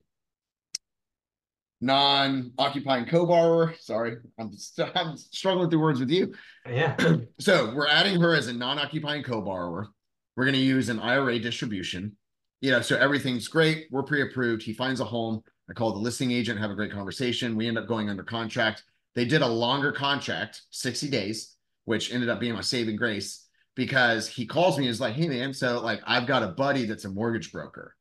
non-occupying 1.81 3.05
co-borrower. 3.07 3.73
Sorry, 3.79 4.17
I'm, 4.39 4.51
I'm 4.95 5.17
struggling 5.17 5.71
through 5.71 5.79
words 5.79 5.99
with 5.99 6.11
you. 6.11 6.35
Yeah. 6.69 6.95
so 7.39 7.73
we're 7.73 7.87
adding 7.87 8.21
her 8.21 8.35
as 8.35 8.47
a 8.47 8.53
non-occupying 8.53 9.23
co-borrower. 9.23 9.87
We're 10.35 10.45
going 10.45 10.55
to 10.55 10.61
use 10.61 10.89
an 10.89 10.99
IRA 10.99 11.39
distribution. 11.39 12.15
You 12.61 12.71
know, 12.71 12.81
so 12.81 12.95
everything's 12.95 13.47
great. 13.47 13.87
We're 13.89 14.03
pre-approved. 14.03 14.61
He 14.61 14.73
finds 14.73 15.01
a 15.01 15.05
home. 15.05 15.41
I 15.69 15.73
call 15.73 15.91
the 15.91 15.99
listing 15.99 16.31
agent, 16.31 16.59
have 16.59 16.71
a 16.71 16.75
great 16.75 16.91
conversation. 16.91 17.55
We 17.55 17.67
end 17.67 17.79
up 17.79 17.87
going 17.87 18.09
under 18.09 18.23
contract. 18.23 18.83
They 19.15 19.25
did 19.25 19.41
a 19.41 19.47
longer 19.47 19.91
contract, 19.91 20.61
60 20.69 21.09
days, 21.09 21.55
which 21.85 22.13
ended 22.13 22.29
up 22.29 22.39
being 22.39 22.53
my 22.53 22.61
saving 22.61 22.95
grace 22.95 23.47
because 23.75 24.27
he 24.27 24.45
calls 24.45 24.77
me 24.77 24.85
and 24.85 24.91
is 24.91 25.01
like, 25.01 25.15
hey 25.15 25.27
man, 25.27 25.53
so 25.53 25.81
like 25.81 26.01
I've 26.05 26.27
got 26.27 26.43
a 26.43 26.47
buddy 26.47 26.85
that's 26.85 27.05
a 27.05 27.09
mortgage 27.09 27.51
broker. 27.51 27.95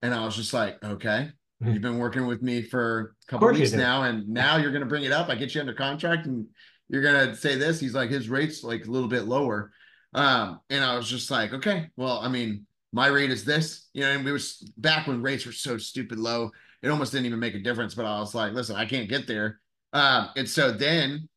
And 0.00 0.12
I 0.14 0.24
was 0.24 0.34
just 0.34 0.52
like, 0.52 0.82
okay, 0.82 1.30
hmm. 1.62 1.72
you've 1.72 1.82
been 1.82 1.98
working 1.98 2.26
with 2.26 2.42
me 2.42 2.62
for 2.62 3.14
a 3.28 3.30
couple 3.30 3.52
weeks 3.52 3.72
now, 3.72 4.02
and 4.02 4.28
now 4.28 4.56
you're 4.56 4.72
going 4.72 4.82
to 4.82 4.88
bring 4.88 5.04
it 5.04 5.12
up. 5.12 5.28
I 5.28 5.36
get 5.36 5.54
you 5.54 5.60
under 5.60 5.74
contract, 5.74 6.26
and 6.26 6.46
you're 6.88 7.02
going 7.02 7.28
to 7.28 7.36
say 7.36 7.54
this. 7.54 7.78
He's 7.78 7.94
like, 7.94 8.10
his 8.10 8.28
rate's 8.28 8.64
like 8.64 8.86
a 8.86 8.90
little 8.90 9.08
bit 9.08 9.24
lower. 9.24 9.70
Um, 10.14 10.60
and 10.70 10.84
I 10.84 10.96
was 10.96 11.08
just 11.08 11.30
like, 11.30 11.52
okay, 11.54 11.88
well, 11.96 12.18
I 12.18 12.28
mean, 12.28 12.66
my 12.92 13.06
rate 13.06 13.30
is 13.30 13.44
this, 13.44 13.88
you 13.94 14.02
know, 14.02 14.10
and 14.10 14.24
we 14.24 14.32
was 14.32 14.70
back 14.76 15.06
when 15.06 15.22
rates 15.22 15.46
were 15.46 15.52
so 15.52 15.78
stupid 15.78 16.18
low, 16.18 16.50
it 16.82 16.90
almost 16.90 17.12
didn't 17.12 17.26
even 17.26 17.38
make 17.38 17.54
a 17.54 17.60
difference. 17.60 17.94
But 17.94 18.06
I 18.06 18.18
was 18.18 18.34
like, 18.34 18.52
listen, 18.52 18.76
I 18.76 18.84
can't 18.84 19.08
get 19.08 19.26
there. 19.26 19.60
Um, 19.92 20.30
and 20.36 20.48
so 20.48 20.72
then 20.72 21.28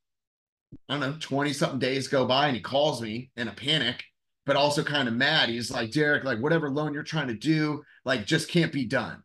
I 0.90 0.94
don't 0.94 1.00
know, 1.00 1.18
20 1.20 1.54
something 1.54 1.80
days 1.80 2.08
go 2.08 2.26
by 2.26 2.48
and 2.48 2.56
he 2.56 2.62
calls 2.62 3.02
me 3.02 3.32
in 3.36 3.48
a 3.48 3.54
panic 3.54 4.04
but 4.46 4.56
also 4.56 4.84
kind 4.84 5.08
of 5.08 5.14
mad. 5.14 5.50
He's 5.50 5.72
like, 5.72 5.92
Derick, 5.92 6.24
like 6.24 6.40
whatever 6.40 6.70
loan 6.70 6.94
you're 6.94 7.04
trying 7.04 7.28
to 7.28 7.34
do, 7.34 7.84
like 8.04 8.26
just 8.26 8.50
can't 8.50 8.72
be 8.72 8.86
done. 8.86 9.24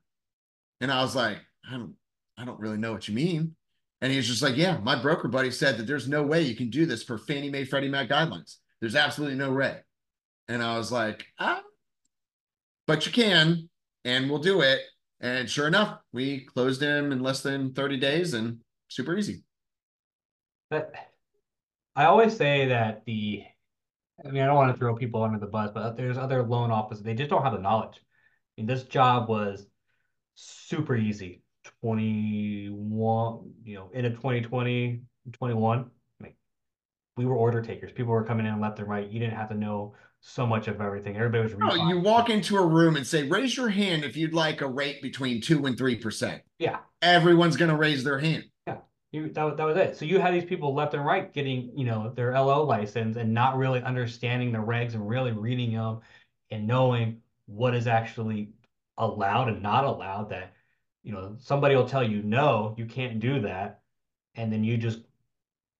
And 0.80 0.90
I 0.90 1.02
was 1.02 1.14
like, 1.14 1.38
I 1.68 1.76
don't, 1.76 1.94
I 2.38 2.44
don't 2.44 2.58
really 2.58 2.78
know 2.78 2.92
what 2.92 3.06
you 3.06 3.14
mean. 3.14 3.54
And 4.00 4.10
he's 4.10 4.26
just 4.26 4.42
like, 4.42 4.56
yeah, 4.56 4.78
my 4.78 5.00
broker 5.00 5.28
buddy 5.28 5.50
said 5.50 5.76
that 5.76 5.86
there's 5.86 6.08
no 6.08 6.22
way 6.22 6.40
you 6.40 6.56
can 6.56 6.70
do 6.70 6.86
this 6.86 7.02
for 7.02 7.18
Fannie 7.18 7.50
Mae, 7.50 7.64
Freddie 7.64 7.90
Mac 7.90 8.08
guidelines. 8.08 8.56
There's 8.80 8.96
absolutely 8.96 9.36
no 9.36 9.52
way. 9.52 9.80
And 10.48 10.62
I 10.62 10.78
was 10.78 10.90
like, 10.90 11.26
ah, 11.38 11.60
but 12.86 13.04
you 13.04 13.12
can, 13.12 13.68
and 14.06 14.30
we'll 14.30 14.38
do 14.38 14.62
it. 14.62 14.80
And 15.20 15.50
sure 15.50 15.68
enough, 15.68 15.98
we 16.14 16.46
closed 16.46 16.82
him 16.82 17.12
in 17.12 17.22
less 17.22 17.42
than 17.42 17.74
30 17.74 17.98
days 17.98 18.32
and 18.32 18.60
super 18.88 19.18
easy. 19.18 19.42
But 20.70 20.94
I 21.96 22.04
always 22.04 22.36
say 22.36 22.68
that 22.68 23.04
the 23.04 23.44
I 24.24 24.30
mean, 24.30 24.42
I 24.42 24.46
don't 24.46 24.56
want 24.56 24.72
to 24.72 24.78
throw 24.78 24.94
people 24.94 25.22
under 25.22 25.38
the 25.38 25.46
bus, 25.46 25.70
but 25.72 25.96
there's 25.96 26.18
other 26.18 26.42
loan 26.42 26.70
officers. 26.70 27.02
They 27.02 27.14
just 27.14 27.30
don't 27.30 27.42
have 27.42 27.52
the 27.52 27.58
knowledge. 27.58 27.96
I 27.96 28.60
mean, 28.60 28.66
this 28.66 28.82
job 28.84 29.28
was 29.28 29.66
super 30.34 30.96
easy. 30.96 31.42
21, 31.82 33.52
you 33.64 33.74
know, 33.74 33.90
into 33.92 34.10
2020, 34.10 35.02
21. 35.32 35.90
Like, 36.20 36.36
we 37.16 37.24
were 37.24 37.34
order 37.34 37.62
takers. 37.62 37.92
People 37.92 38.12
were 38.12 38.24
coming 38.24 38.46
in 38.46 38.60
left 38.60 38.78
and 38.78 38.88
right. 38.88 39.08
You 39.08 39.20
didn't 39.20 39.36
have 39.36 39.48
to 39.50 39.54
know 39.54 39.94
so 40.20 40.46
much 40.46 40.68
of 40.68 40.80
everything. 40.80 41.16
Everybody 41.16 41.54
was. 41.54 41.54
Oh, 41.62 41.88
you 41.88 42.00
walk 42.00 42.28
into 42.28 42.56
a 42.56 42.66
room 42.66 42.96
and 42.96 43.06
say, 43.06 43.26
"Raise 43.28 43.56
your 43.56 43.68
hand 43.68 44.04
if 44.04 44.16
you'd 44.16 44.34
like 44.34 44.60
a 44.60 44.68
rate 44.68 45.00
between 45.00 45.40
two 45.40 45.64
and 45.66 45.76
three 45.78 45.96
percent." 45.96 46.42
Yeah, 46.58 46.78
everyone's 47.00 47.56
going 47.56 47.70
to 47.70 47.76
raise 47.76 48.04
their 48.04 48.18
hand. 48.18 48.44
You, 49.12 49.28
that, 49.30 49.56
that 49.56 49.64
was 49.64 49.76
it. 49.76 49.96
So 49.96 50.04
you 50.04 50.20
had 50.20 50.34
these 50.34 50.44
people 50.44 50.72
left 50.72 50.94
and 50.94 51.04
right 51.04 51.32
getting, 51.32 51.76
you 51.76 51.84
know, 51.84 52.12
their 52.14 52.32
LO 52.32 52.62
license 52.62 53.16
and 53.16 53.34
not 53.34 53.56
really 53.56 53.82
understanding 53.82 54.52
the 54.52 54.58
regs 54.58 54.94
and 54.94 55.08
really 55.08 55.32
reading 55.32 55.72
them 55.72 56.00
and 56.50 56.66
knowing 56.66 57.20
what 57.46 57.74
is 57.74 57.88
actually 57.88 58.50
allowed 58.98 59.48
and 59.48 59.62
not 59.62 59.84
allowed 59.84 60.30
that, 60.30 60.52
you 61.02 61.12
know, 61.12 61.34
somebody 61.40 61.74
will 61.74 61.88
tell 61.88 62.04
you, 62.04 62.22
no, 62.22 62.74
you 62.78 62.86
can't 62.86 63.18
do 63.18 63.40
that. 63.40 63.80
And 64.36 64.52
then 64.52 64.62
you 64.62 64.76
just, 64.76 65.00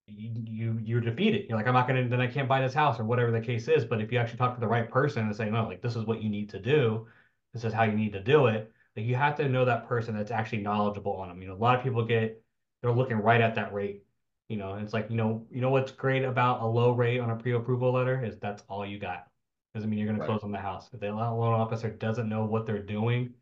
you, 0.09 0.33
you 0.45 0.81
you're 0.83 1.01
defeated. 1.01 1.47
You're 1.49 1.57
like, 1.57 1.69
I'm 1.69 1.75
not 1.75 1.87
going 1.87 2.03
to, 2.03 2.09
then 2.09 2.21
I 2.21 2.27
can't 2.27 2.49
buy 2.49 2.61
this 2.61 2.75
house 2.75 2.99
or 2.99 3.05
whatever 3.05 3.31
the 3.31 3.41
case 3.41 3.69
is. 3.69 3.85
But 3.85 4.01
if 4.01 4.11
you 4.11 4.19
actually 4.19 4.39
talk 4.39 4.55
to 4.55 4.61
the 4.61 4.67
right 4.67 4.91
person 4.91 5.25
and 5.25 5.37
say, 5.37 5.49
no, 5.49 5.67
like, 5.67 5.83
this 5.83 5.95
is 5.95 6.05
what 6.05 6.21
you 6.21 6.29
need 6.29 6.49
to 6.51 6.59
do. 6.59 7.07
This 7.53 7.63
is 7.63 7.73
how 7.73 7.85
you 7.85 7.93
need 7.93 8.13
to 8.15 8.21
do 8.21 8.47
it. 8.47 8.73
Like 8.97 9.07
you 9.07 9.15
have 9.15 9.37
to 9.37 9.49
know 9.49 9.65
that 9.65 9.87
person 9.87 10.17
that's 10.17 10.33
actually 10.33 10.63
knowledgeable 10.63 11.13
on 11.13 11.29
them. 11.29 11.41
You 11.41 11.49
know, 11.49 11.55
a 11.55 11.57
lot 11.57 11.77
of 11.77 11.85
people 11.85 12.05
get, 12.05 12.43
they're 12.83 12.93
looking 12.93 13.19
right 13.19 13.41
at 13.41 13.55
that 13.55 13.73
rate. 13.73 14.03
You 14.49 14.57
know, 14.57 14.75
it's 14.75 14.93
like, 14.93 15.09
you 15.11 15.17
know, 15.17 15.47
you 15.51 15.61
know 15.61 15.71
what's 15.71 15.93
great 15.93 16.25
about 16.25 16.61
a 16.61 16.67
low 16.67 16.93
rate 16.93 17.21
on 17.21 17.31
a 17.31 17.37
pre-approval 17.37 17.93
letter 17.93 18.25
is 18.25 18.37
that's 18.39 18.65
all 18.69 18.85
you 18.85 18.99
got. 18.99 19.27
Doesn't 19.75 19.89
mean 19.89 20.01
you're 20.01 20.09
going 20.09 20.19
right. 20.19 20.27
to 20.27 20.33
close 20.33 20.43
on 20.43 20.51
the 20.51 20.59
house. 20.59 20.91
If 20.93 21.01
the 21.01 21.13
loan 21.13 21.55
officer 21.55 21.91
doesn't 21.91 22.29
know 22.29 22.45
what 22.45 22.67
they're 22.67 22.83
doing 22.83 23.35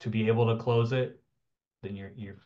to 0.00 0.10
be 0.10 0.28
able 0.28 0.54
to 0.54 0.62
close 0.62 0.92
it, 0.92 1.18
then 1.82 1.96
you're 1.96 2.12
you're 2.14 2.36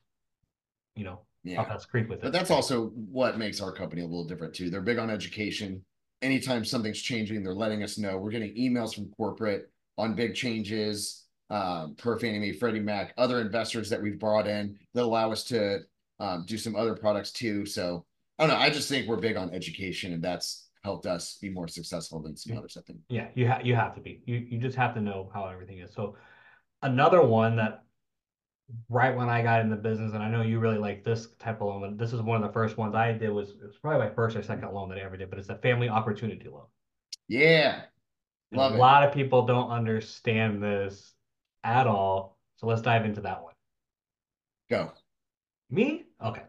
you 0.95 1.05
know 1.05 1.21
yeah. 1.43 1.61
up 1.61 1.69
that 1.69 1.85
creek 1.89 2.09
with 2.09 2.19
it. 2.19 2.23
But 2.23 2.33
that's 2.33 2.51
also 2.51 2.89
what 3.11 3.39
makes 3.39 3.61
our 3.61 3.73
company 3.73 4.03
a 4.03 4.05
little 4.05 4.25
different 4.25 4.55
too. 4.55 4.71
They're 4.71 4.81
big 4.81 4.99
on 4.99 5.11
education. 5.11 5.85
Anytime 6.23 6.65
something's 6.65 7.01
changing, 7.01 7.43
they're 7.43 7.55
letting 7.55 7.83
us 7.83 7.99
know. 7.99 8.17
We're 8.19 8.31
getting 8.31 8.55
emails 8.55 8.95
from 8.95 9.11
corporate 9.17 9.71
on 9.99 10.15
big 10.15 10.35
changes 10.35 11.25
um, 11.51 11.95
per 11.97 12.19
Fannie 12.19 12.39
Mae, 12.39 12.53
Freddie 12.53 12.81
Mac, 12.81 13.13
other 13.19 13.41
investors 13.41 13.91
that 13.91 14.03
we've 14.03 14.19
brought 14.19 14.47
in 14.47 14.79
that 14.95 15.05
allow 15.05 15.31
us 15.31 15.45
to 15.45 15.81
um, 16.19 16.45
do 16.47 16.59
some 16.59 16.77
other 16.77 16.95
products 16.95 17.33
too. 17.33 17.67
So 17.67 18.05
I 18.39 18.47
don't 18.47 18.55
know. 18.57 18.61
I 18.61 18.71
just 18.71 18.89
think 18.89 19.07
we're 19.07 19.17
big 19.17 19.37
on 19.37 19.53
education, 19.53 20.13
and 20.13 20.23
that's 20.23 20.69
helped 20.85 21.07
us 21.07 21.39
be 21.41 21.51
more 21.51 21.69
successful 21.69 22.23
than 22.23 22.37
some 22.37 22.57
other 22.57 22.69
think. 22.69 23.01
Yeah, 23.09 23.29
you 23.35 23.47
have 23.47 23.67
you 23.67 23.75
have 23.75 23.95
to 23.95 24.01
be. 24.01 24.23
You 24.27 24.37
you 24.37 24.59
just 24.59 24.77
have 24.77 24.95
to 24.95 25.01
know 25.01 25.31
how 25.33 25.47
everything 25.47 25.79
is. 25.79 25.93
So 25.95 26.17
another 26.83 27.23
one 27.23 27.57
that 27.57 27.83
right 28.89 29.15
when 29.17 29.29
I 29.29 29.43
got 29.43 29.61
in 29.61 29.71
the 29.71 29.77
business, 29.77 30.13
and 30.13 30.23
I 30.23 30.29
know 30.29 30.43
you 30.43 30.59
really 30.59 30.79
like 30.79 31.05
this 31.05 31.29
type 31.39 31.61
of 31.61 31.69
loan. 31.69 31.81
but 31.83 31.99
This 31.99 32.13
is 32.13 32.21
one 32.23 32.43
of 32.43 32.47
the 32.47 32.53
first 32.53 32.77
ones 32.77 32.95
I 32.95 33.13
did. 33.13 33.31
Was 33.31 33.51
it 33.51 33.63
was 33.67 33.77
probably 33.81 34.09
my 34.09 34.15
first 34.15 34.37
or 34.37 34.43
second 34.43 34.73
loan 34.73 34.89
that 34.91 34.99
I 34.99 35.03
ever 35.03 35.17
did, 35.17 35.31
but 35.31 35.39
it's 35.39 35.49
a 35.49 35.57
family 35.57 35.89
opportunity 35.89 36.49
loan. 36.49 36.67
Yeah. 37.29 37.83
And 38.53 38.59
Love 38.59 38.73
a 38.73 38.77
it. 38.77 38.79
lot 38.79 39.03
of 39.03 39.13
people 39.13 39.45
don't 39.47 39.71
understand 39.71 40.63
this 40.63 41.13
at 41.65 41.87
all. 41.87 42.39
So 42.57 42.67
let's 42.67 42.83
dive 42.83 43.05
into 43.05 43.21
that 43.23 43.43
one. 43.43 43.55
Go. 44.71 44.93
Me? 45.71 46.06
Okay. 46.25 46.43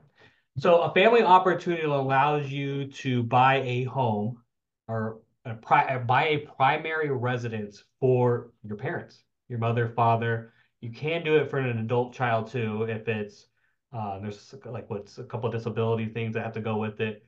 So 0.58 0.82
a 0.82 0.94
family 0.94 1.22
opportunity 1.22 1.84
allows 1.84 2.50
you 2.50 2.88
to 2.88 3.24
buy 3.24 3.58
a 3.58 3.84
home 3.84 4.42
or 4.88 5.20
a 5.46 5.54
pri- 5.54 6.00
buy 6.00 6.28
a 6.30 6.38
primary 6.40 7.12
residence 7.12 7.84
for 8.00 8.52
your 8.64 8.78
parents, 8.78 9.24
your 9.50 9.60
mother, 9.60 9.90
father. 9.96 10.54
You 10.82 10.92
can 10.92 11.24
do 11.24 11.36
it 11.38 11.50
for 11.50 11.60
an 11.60 11.78
adult 11.78 12.14
child 12.14 12.52
too 12.52 12.84
if 12.90 13.08
it's 13.08 13.48
uh, 13.94 14.20
there's 14.20 14.54
like 14.66 14.90
what's 14.90 15.18
a 15.18 15.24
couple 15.24 15.48
of 15.48 15.54
disability 15.54 16.08
things 16.08 16.34
that 16.34 16.44
have 16.44 16.54
to 16.54 16.62
go 16.62 16.78
with 16.78 17.00
it. 17.02 17.24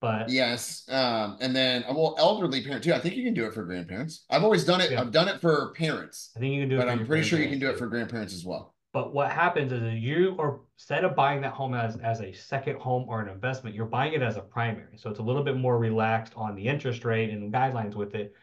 But 0.00 0.28
Yes. 0.28 0.86
Um, 0.90 1.38
and 1.40 1.56
then 1.56 1.84
well, 1.88 2.14
elderly 2.18 2.62
parent 2.62 2.84
too. 2.84 2.92
I 2.92 2.98
think 2.98 3.16
you 3.16 3.24
can 3.24 3.34
do 3.34 3.46
it 3.46 3.54
for 3.54 3.64
grandparents. 3.64 4.26
I've 4.28 4.44
always 4.44 4.64
done 4.64 4.80
it. 4.80 4.90
Yeah. 4.90 5.00
I've 5.00 5.12
done 5.12 5.28
it 5.28 5.40
for 5.40 5.72
parents, 5.72 6.32
I 6.36 6.40
think 6.40 6.54
you 6.54 6.62
can 6.62 6.68
do 6.68 6.76
it. 6.76 6.78
but 6.80 6.88
I'm 6.88 7.06
pretty 7.06 7.22
sure 7.22 7.38
you 7.38 7.48
can 7.48 7.58
do 7.58 7.70
it 7.70 7.78
for 7.78 7.86
grandparents 7.86 8.34
as 8.34 8.44
well. 8.44 8.73
But 8.94 9.12
what 9.12 9.32
happens 9.32 9.72
is 9.72 9.82
you 10.00 10.36
are 10.38 10.60
instead 10.78 11.02
of 11.02 11.16
buying 11.16 11.40
that 11.40 11.52
home 11.52 11.74
as, 11.74 11.96
as 11.96 12.20
a 12.20 12.32
second 12.32 12.78
home 12.78 13.06
or 13.08 13.20
an 13.20 13.28
investment, 13.28 13.74
you're 13.74 13.86
buying 13.86 14.12
it 14.12 14.22
as 14.22 14.36
a 14.36 14.40
primary. 14.40 14.96
So 14.96 15.10
it's 15.10 15.18
a 15.18 15.22
little 15.22 15.42
bit 15.42 15.56
more 15.56 15.78
relaxed 15.78 16.32
on 16.36 16.54
the 16.54 16.68
interest 16.68 17.04
rate 17.04 17.30
and 17.30 17.52
guidelines 17.52 17.96
with 17.96 18.14
it 18.14 18.34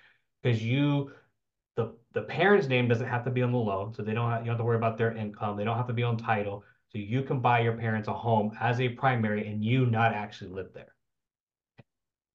because 0.44 0.62
you 0.62 1.14
the 1.78 1.96
the 2.12 2.24
parent's 2.24 2.68
name 2.68 2.90
doesn't 2.90 3.08
have 3.08 3.24
to 3.24 3.32
be 3.32 3.42
on 3.42 3.54
the 3.54 3.58
loan, 3.58 3.94
so 3.94 4.04
they 4.04 4.14
don't 4.14 4.30
have, 4.30 4.42
you 4.42 4.48
don't 4.48 4.56
have 4.56 4.58
to 4.58 4.66
worry 4.66 4.76
about 4.76 4.98
their 4.98 5.16
income. 5.16 5.56
They 5.56 5.64
don't 5.64 5.78
have 5.78 5.88
to 5.88 5.94
be 5.94 6.04
on 6.04 6.18
title. 6.18 6.66
So 6.92 6.98
you 6.98 7.24
can 7.24 7.40
buy 7.40 7.62
your 7.62 7.78
parents 7.78 8.10
a 8.10 8.14
home 8.14 8.52
as 8.60 8.82
a 8.82 8.90
primary 8.90 9.48
and 9.48 9.64
you 9.64 9.86
not 9.86 10.14
actually 10.14 10.52
live 10.52 10.74
there. 10.74 10.94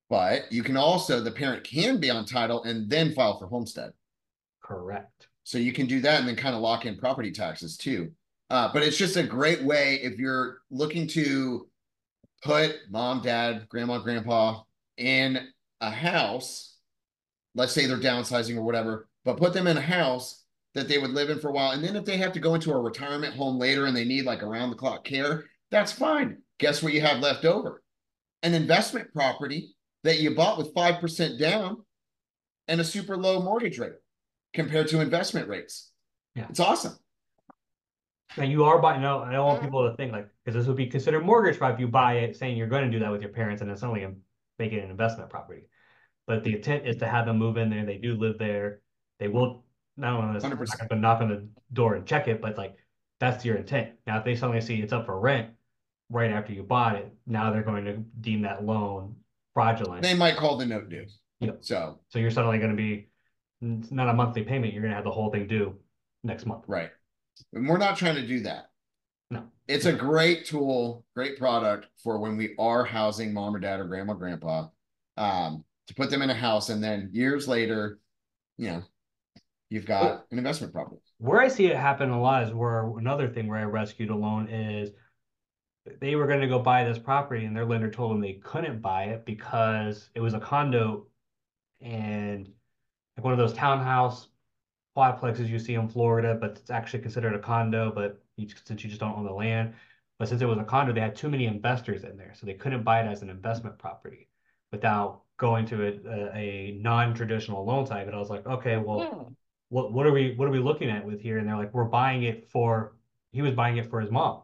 But 0.08 0.50
you 0.50 0.62
can 0.62 0.78
also 0.78 1.20
the 1.20 1.32
parent 1.32 1.64
can 1.64 2.00
be 2.00 2.08
on 2.08 2.24
title 2.24 2.62
and 2.62 2.88
then 2.88 3.12
file 3.12 3.38
for 3.38 3.46
homestead. 3.46 3.92
Correct. 4.62 5.28
So 5.46 5.58
you 5.58 5.72
can 5.72 5.86
do 5.86 6.00
that 6.00 6.18
and 6.18 6.28
then 6.28 6.34
kind 6.34 6.56
of 6.56 6.60
lock 6.60 6.86
in 6.86 6.96
property 6.96 7.30
taxes 7.30 7.76
too. 7.76 8.10
Uh, 8.50 8.68
but 8.72 8.82
it's 8.82 8.96
just 8.96 9.16
a 9.16 9.22
great 9.22 9.62
way 9.62 10.00
if 10.02 10.18
you're 10.18 10.58
looking 10.72 11.06
to 11.06 11.68
put 12.42 12.74
mom, 12.90 13.22
dad, 13.22 13.66
grandma, 13.68 13.98
grandpa 13.98 14.62
in 14.96 15.38
a 15.80 15.90
house. 15.90 16.76
Let's 17.54 17.72
say 17.72 17.86
they're 17.86 17.96
downsizing 17.96 18.56
or 18.56 18.62
whatever, 18.62 19.08
but 19.24 19.36
put 19.36 19.52
them 19.52 19.68
in 19.68 19.76
a 19.76 19.80
house 19.80 20.42
that 20.74 20.88
they 20.88 20.98
would 20.98 21.12
live 21.12 21.30
in 21.30 21.38
for 21.38 21.50
a 21.50 21.52
while. 21.52 21.70
And 21.70 21.84
then 21.84 21.94
if 21.94 22.04
they 22.04 22.16
have 22.16 22.32
to 22.32 22.40
go 22.40 22.54
into 22.56 22.72
a 22.72 22.80
retirement 22.80 23.36
home 23.36 23.56
later 23.56 23.86
and 23.86 23.96
they 23.96 24.04
need 24.04 24.24
like 24.24 24.42
around 24.42 24.70
the 24.70 24.76
clock 24.76 25.04
care, 25.04 25.44
that's 25.70 25.92
fine. 25.92 26.38
Guess 26.58 26.82
what 26.82 26.92
you 26.92 27.02
have 27.02 27.20
left 27.20 27.44
over? 27.44 27.84
An 28.42 28.52
investment 28.52 29.14
property 29.14 29.76
that 30.02 30.18
you 30.18 30.34
bought 30.34 30.58
with 30.58 30.74
5% 30.74 31.38
down 31.38 31.84
and 32.66 32.80
a 32.80 32.84
super 32.84 33.16
low 33.16 33.40
mortgage 33.40 33.78
rate 33.78 33.92
compared 34.56 34.88
to 34.88 35.00
investment 35.00 35.48
rates. 35.48 35.92
Yeah. 36.34 36.46
It's 36.50 36.58
awesome. 36.58 36.96
And 38.36 38.50
you 38.50 38.64
are 38.64 38.80
buying. 38.80 39.00
No, 39.00 39.20
I 39.20 39.32
don't 39.32 39.46
want 39.46 39.58
mm-hmm. 39.58 39.66
people 39.66 39.88
to 39.88 39.96
think 39.96 40.12
like 40.12 40.28
because 40.44 40.58
this 40.58 40.66
would 40.66 40.76
be 40.76 40.86
considered 40.86 41.24
mortgage 41.24 41.56
fraud 41.56 41.74
if 41.74 41.80
you 41.80 41.86
buy 41.86 42.14
it 42.14 42.36
saying 42.36 42.56
you're 42.56 42.66
going 42.66 42.84
to 42.84 42.90
do 42.90 42.98
that 43.04 43.12
with 43.12 43.22
your 43.22 43.30
parents 43.30 43.62
and 43.62 43.70
it's 43.70 43.82
only 43.82 44.02
a, 44.02 44.12
make 44.58 44.72
it 44.72 44.82
an 44.82 44.90
investment 44.90 45.30
property. 45.30 45.62
But 46.26 46.42
the 46.42 46.56
intent 46.56 46.86
is 46.86 46.96
to 46.96 47.06
have 47.06 47.26
them 47.26 47.38
move 47.38 47.56
in 47.56 47.70
there. 47.70 47.86
They 47.86 47.98
do 47.98 48.16
live 48.16 48.36
there. 48.38 48.80
They 49.20 49.28
will 49.28 49.64
not 49.96 50.20
only 50.20 50.40
100%. 50.40 50.56
going 50.56 50.88
to 50.88 50.96
knock 50.96 51.20
on 51.20 51.28
the 51.28 51.48
door 51.72 51.94
and 51.94 52.04
check 52.04 52.28
it, 52.28 52.42
but 52.42 52.58
like 52.58 52.74
that's 53.20 53.44
your 53.44 53.56
intent. 53.56 53.92
Now 54.06 54.18
if 54.18 54.24
they 54.24 54.34
suddenly 54.34 54.60
see 54.60 54.80
it's 54.80 54.92
up 54.92 55.06
for 55.06 55.18
rent 55.18 55.50
right 56.10 56.30
after 56.30 56.52
you 56.52 56.62
bought 56.62 56.96
it, 56.96 57.14
now 57.26 57.52
they're 57.52 57.62
going 57.62 57.84
to 57.84 57.96
deem 58.20 58.42
that 58.42 58.64
loan 58.64 59.16
fraudulent. 59.54 60.02
They 60.02 60.14
might 60.14 60.36
call 60.36 60.56
the 60.56 60.66
note 60.66 60.90
due. 60.90 61.06
Yep. 61.40 61.58
So, 61.60 62.00
So 62.08 62.18
you're 62.18 62.30
suddenly 62.30 62.58
going 62.58 62.70
to 62.70 62.76
be 62.76 63.08
it's 63.60 63.90
not 63.90 64.08
a 64.08 64.14
monthly 64.14 64.42
payment. 64.42 64.72
You're 64.72 64.82
going 64.82 64.90
to 64.90 64.96
have 64.96 65.04
the 65.04 65.10
whole 65.10 65.30
thing 65.30 65.46
due 65.46 65.74
next 66.24 66.46
month. 66.46 66.64
right. 66.66 66.90
And 67.52 67.68
we're 67.68 67.78
not 67.78 67.96
trying 67.96 68.14
to 68.16 68.26
do 68.26 68.40
that. 68.40 68.70
No. 69.30 69.44
It's 69.68 69.86
a 69.86 69.92
great 69.92 70.46
tool, 70.46 71.04
great 71.14 71.38
product 71.38 71.88
for 72.02 72.18
when 72.18 72.36
we 72.36 72.54
are 72.58 72.84
housing 72.84 73.32
mom 73.32 73.54
or 73.54 73.58
dad 73.58 73.80
or 73.80 73.84
grandma, 73.84 74.14
grandpa, 74.14 74.68
um, 75.16 75.64
to 75.88 75.94
put 75.94 76.10
them 76.10 76.22
in 76.22 76.30
a 76.30 76.34
house. 76.34 76.70
And 76.70 76.82
then 76.82 77.10
years 77.12 77.46
later, 77.46 77.98
you 78.56 78.68
know, 78.68 78.82
you've 79.68 79.86
got 79.86 80.26
an 80.30 80.38
investment 80.38 80.72
property. 80.72 81.00
Where 81.18 81.40
I 81.40 81.48
see 81.48 81.66
it 81.66 81.76
happen 81.76 82.10
a 82.10 82.20
lot 82.20 82.44
is 82.44 82.52
where 82.52 82.88
another 82.98 83.28
thing 83.28 83.48
where 83.48 83.58
I 83.58 83.64
rescued 83.64 84.10
a 84.10 84.16
loan 84.16 84.48
is 84.48 84.90
they 86.00 86.14
were 86.14 86.26
going 86.26 86.40
to 86.40 86.48
go 86.48 86.58
buy 86.58 86.84
this 86.84 86.98
property 86.98 87.44
and 87.44 87.56
their 87.56 87.64
lender 87.64 87.90
told 87.90 88.12
them 88.12 88.20
they 88.20 88.34
couldn't 88.34 88.80
buy 88.80 89.04
it 89.04 89.24
because 89.24 90.10
it 90.14 90.20
was 90.20 90.34
a 90.34 90.40
condo 90.40 91.06
and 91.80 92.48
like 93.16 93.24
one 93.24 93.32
of 93.32 93.38
those 93.38 93.52
townhouse 93.52 94.28
quadplexes 94.96 95.48
you 95.48 95.58
see 95.58 95.74
in 95.74 95.88
Florida, 95.88 96.36
but 96.40 96.52
it's 96.52 96.70
actually 96.70 97.00
considered 97.00 97.34
a 97.34 97.38
condo, 97.38 97.92
but 97.94 98.22
you, 98.36 98.48
since 98.64 98.82
you 98.82 98.88
just 98.88 99.00
don't 99.00 99.16
own 99.16 99.24
the 99.24 99.32
land. 99.32 99.74
But 100.18 100.28
since 100.28 100.40
it 100.40 100.46
was 100.46 100.58
a 100.58 100.64
condo, 100.64 100.92
they 100.92 101.00
had 101.00 101.14
too 101.14 101.28
many 101.28 101.46
investors 101.46 102.04
in 102.04 102.16
there, 102.16 102.32
so 102.34 102.46
they 102.46 102.54
couldn't 102.54 102.82
buy 102.82 103.02
it 103.02 103.06
as 103.06 103.22
an 103.22 103.28
investment 103.28 103.78
property 103.78 104.28
without 104.72 105.22
going 105.36 105.66
to 105.66 105.86
a, 105.86 106.10
a, 106.10 106.36
a 106.36 106.72
non-traditional 106.80 107.64
loan 107.64 107.84
type. 107.84 108.06
And 108.06 108.16
I 108.16 108.18
was 108.18 108.30
like, 108.30 108.46
okay, 108.46 108.78
well, 108.78 109.00
hmm. 109.00 109.32
what 109.68 109.92
what 109.92 110.06
are 110.06 110.12
we 110.12 110.34
what 110.34 110.48
are 110.48 110.52
we 110.52 110.58
looking 110.58 110.88
at 110.88 111.04
with 111.04 111.20
here? 111.20 111.36
And 111.38 111.46
they're 111.46 111.56
like, 111.56 111.74
we're 111.74 111.84
buying 111.84 112.22
it 112.22 112.48
for 112.50 112.96
he 113.32 113.42
was 113.42 113.52
buying 113.52 113.76
it 113.76 113.90
for 113.90 114.00
his 114.00 114.10
mom. 114.10 114.42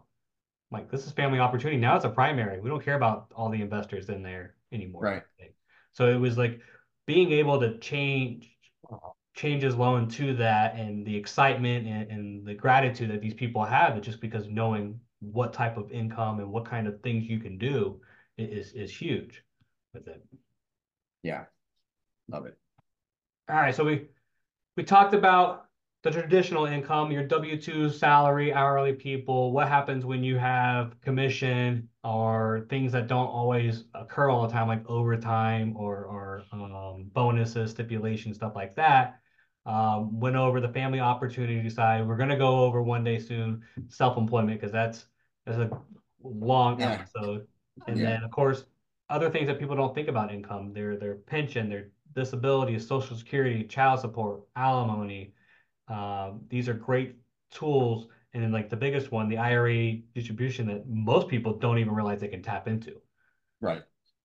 I'm 0.71 0.81
like, 0.81 0.91
this 0.91 1.07
is 1.07 1.13
family 1.13 1.39
opportunity. 1.39 1.79
Now 1.79 1.97
it's 1.97 2.05
a 2.05 2.11
primary. 2.11 2.61
We 2.61 2.69
don't 2.69 2.85
care 2.85 2.97
about 2.97 3.33
all 3.35 3.49
the 3.49 3.63
investors 3.63 4.11
in 4.11 4.23
there 4.23 4.55
anymore. 4.71 5.03
Right. 5.03 5.23
So 5.93 6.11
it 6.11 6.17
was 6.17 6.37
like 6.37 6.61
being 7.07 7.33
able 7.33 7.61
to 7.61 7.79
change 7.79 8.52
change 9.35 9.63
his 9.63 9.77
loan 9.77 10.09
to 10.09 10.35
that 10.35 10.77
and 10.77 11.07
the 11.07 11.17
excitement 11.17 11.87
and, 11.87 12.11
and 12.11 12.47
the 12.47 12.55
gratitude 12.55 13.11
that 13.11 13.23
these 13.23 13.35
people 13.35 13.65
have 13.65 14.01
just 14.03 14.21
because 14.21 14.47
knowing 14.49 15.01
what 15.21 15.53
type 15.53 15.77
of 15.77 15.91
income 15.91 16.41
and 16.41 16.51
what 16.51 16.65
kind 16.65 16.87
of 16.87 17.01
things 17.03 17.29
you 17.29 17.39
can 17.39 17.57
do 17.57 18.01
is 18.37 18.73
is 18.73 18.95
huge 18.95 19.43
with 19.95 20.07
it. 20.09 20.23
Yeah. 21.23 21.45
Love 22.29 22.47
it. 22.47 22.57
All 23.49 23.57
right, 23.57 23.75
so 23.75 23.85
we 23.85 24.07
we 24.77 24.85
talked 24.85 25.15
about 25.15 25.67
the 26.03 26.11
traditional 26.11 26.67
income, 26.67 27.13
your 27.13 27.25
W-2 27.25 27.89
salary, 27.91 28.53
hourly 28.53 28.93
people, 28.93 29.53
what 29.53 29.69
happens 29.69 30.05
when 30.05 30.25
you 30.25 30.37
have 30.37 31.01
commission 31.01 31.89
or 32.03 32.67
things 32.69 32.91
that 32.93 33.07
don't 33.07 33.29
always 33.29 33.85
occur 33.95 34.29
all 34.29 34.43
the 34.47 34.53
time, 34.53 34.67
like 34.67 34.89
overtime 34.89 35.77
or 35.77 36.05
or 36.05 36.45
um, 36.53 37.05
bonuses, 37.13 37.71
stipulations, 37.71 38.37
stuff 38.37 38.55
like 38.57 38.75
that. 38.77 39.21
Um, 39.65 40.19
went 40.19 40.35
over 40.35 40.61
the 40.61 40.69
family 40.73 40.99
opportunity 40.99 41.71
side. 41.71 42.07
We're 42.07 42.17
gonna 42.17 42.37
go 42.37 42.65
over 42.65 42.83
one 42.83 43.05
day 43.05 43.19
soon 43.21 43.63
self-employment 43.89 44.61
because 44.61 44.73
that's 44.73 45.07
that's 45.47 45.59
a 45.59 45.71
long 46.23 46.81
Yeah. 46.81 46.83
episode. 46.83 47.47
And 47.87 48.03
Yeah. 48.03 48.05
then 48.05 48.23
of 48.25 48.31
course 48.31 48.65
other 49.09 49.31
things 49.31 49.47
that 49.47 49.59
people 49.59 49.77
don't 49.77 49.95
think 49.95 50.09
about 50.09 50.33
income, 50.33 50.73
their 50.73 50.97
their 50.97 51.15
pension, 51.17 51.69
their 51.69 51.91
disability, 52.13 52.79
social 52.79 53.17
security, 53.17 53.65
child 53.65 54.01
support, 54.01 54.43
alimony. 54.57 55.33
Um, 55.93 56.41
these 56.49 56.69
are 56.69 56.75
great 56.75 57.17
tools. 57.51 58.09
And 58.35 58.43
then 58.43 58.51
like 58.51 58.71
the 58.71 58.77
biggest 58.77 59.13
one, 59.13 59.29
the 59.29 59.37
IRA 59.37 59.97
distribution 60.15 60.67
that 60.69 60.89
most 60.89 61.29
people 61.29 61.59
don't 61.59 61.79
even 61.79 61.95
realize 61.95 62.21
they 62.21 62.29
can 62.29 62.43
tap 62.43 62.67
into. 62.67 62.95
Right. 63.61 63.83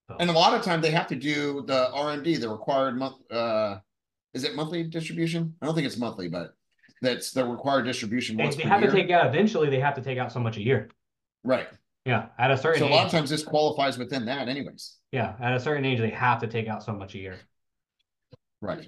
So, 0.07 0.15
And 0.19 0.29
a 0.29 0.33
lot 0.33 0.53
of 0.53 0.61
time 0.63 0.79
they 0.81 0.91
have 0.91 1.07
to 1.07 1.15
do 1.15 1.63
the 1.67 1.89
RMD, 1.93 2.39
the 2.39 2.47
required 2.49 2.97
month, 2.97 3.15
uh, 3.29 3.79
is 4.33 4.45
it 4.45 4.55
monthly 4.55 4.83
distribution? 4.83 5.55
I 5.61 5.65
don't 5.65 5.75
think 5.75 5.85
it's 5.87 5.97
monthly, 5.97 6.29
but 6.29 6.53
that's 7.01 7.31
the 7.31 7.45
required 7.45 7.83
distribution 7.83 8.37
they, 8.37 8.43
once 8.43 8.55
they 8.55 8.63
per 8.63 8.69
have 8.69 8.81
year. 8.81 8.89
to 8.91 8.95
take 8.95 9.11
out 9.11 9.27
eventually 9.27 9.69
they 9.69 9.79
have 9.79 9.95
to 9.95 10.01
take 10.01 10.17
out 10.17 10.31
so 10.31 10.39
much 10.39 10.55
a 10.57 10.61
year. 10.61 10.89
Right. 11.43 11.67
Yeah. 12.05 12.27
At 12.39 12.51
a 12.51 12.57
certain 12.57 12.79
So 12.79 12.87
a 12.87 12.89
lot 12.95 13.05
of 13.05 13.11
times 13.11 13.29
this 13.29 13.43
qualifies 13.43 13.97
within 13.97 14.25
that 14.25 14.47
anyways. 14.47 14.95
yeah, 15.11 15.35
at 15.41 15.53
a 15.53 15.59
certain 15.59 15.83
age 15.83 15.99
they 15.99 16.09
have 16.11 16.39
to 16.39 16.47
take 16.47 16.67
out 16.69 16.81
so 16.81 16.93
much 16.93 17.13
a 17.15 17.17
year. 17.17 17.37
Right. 18.61 18.87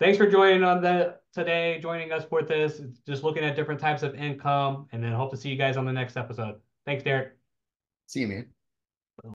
Thanks 0.00 0.16
for 0.16 0.26
joining 0.26 0.64
on 0.64 0.80
the 0.80 1.16
today, 1.34 1.78
joining 1.80 2.10
us 2.10 2.24
for 2.24 2.42
this. 2.42 2.80
Just 3.06 3.22
looking 3.22 3.44
at 3.44 3.54
different 3.54 3.78
types 3.78 4.02
of 4.02 4.14
income, 4.14 4.86
and 4.92 5.04
then 5.04 5.12
hope 5.12 5.30
to 5.30 5.36
see 5.36 5.50
you 5.50 5.56
guys 5.56 5.76
on 5.76 5.84
the 5.84 5.92
next 5.92 6.16
episode. 6.16 6.56
Thanks, 6.86 7.04
Derick. 7.04 7.32
See 8.06 8.20
you, 8.20 8.28
man. 8.28 8.46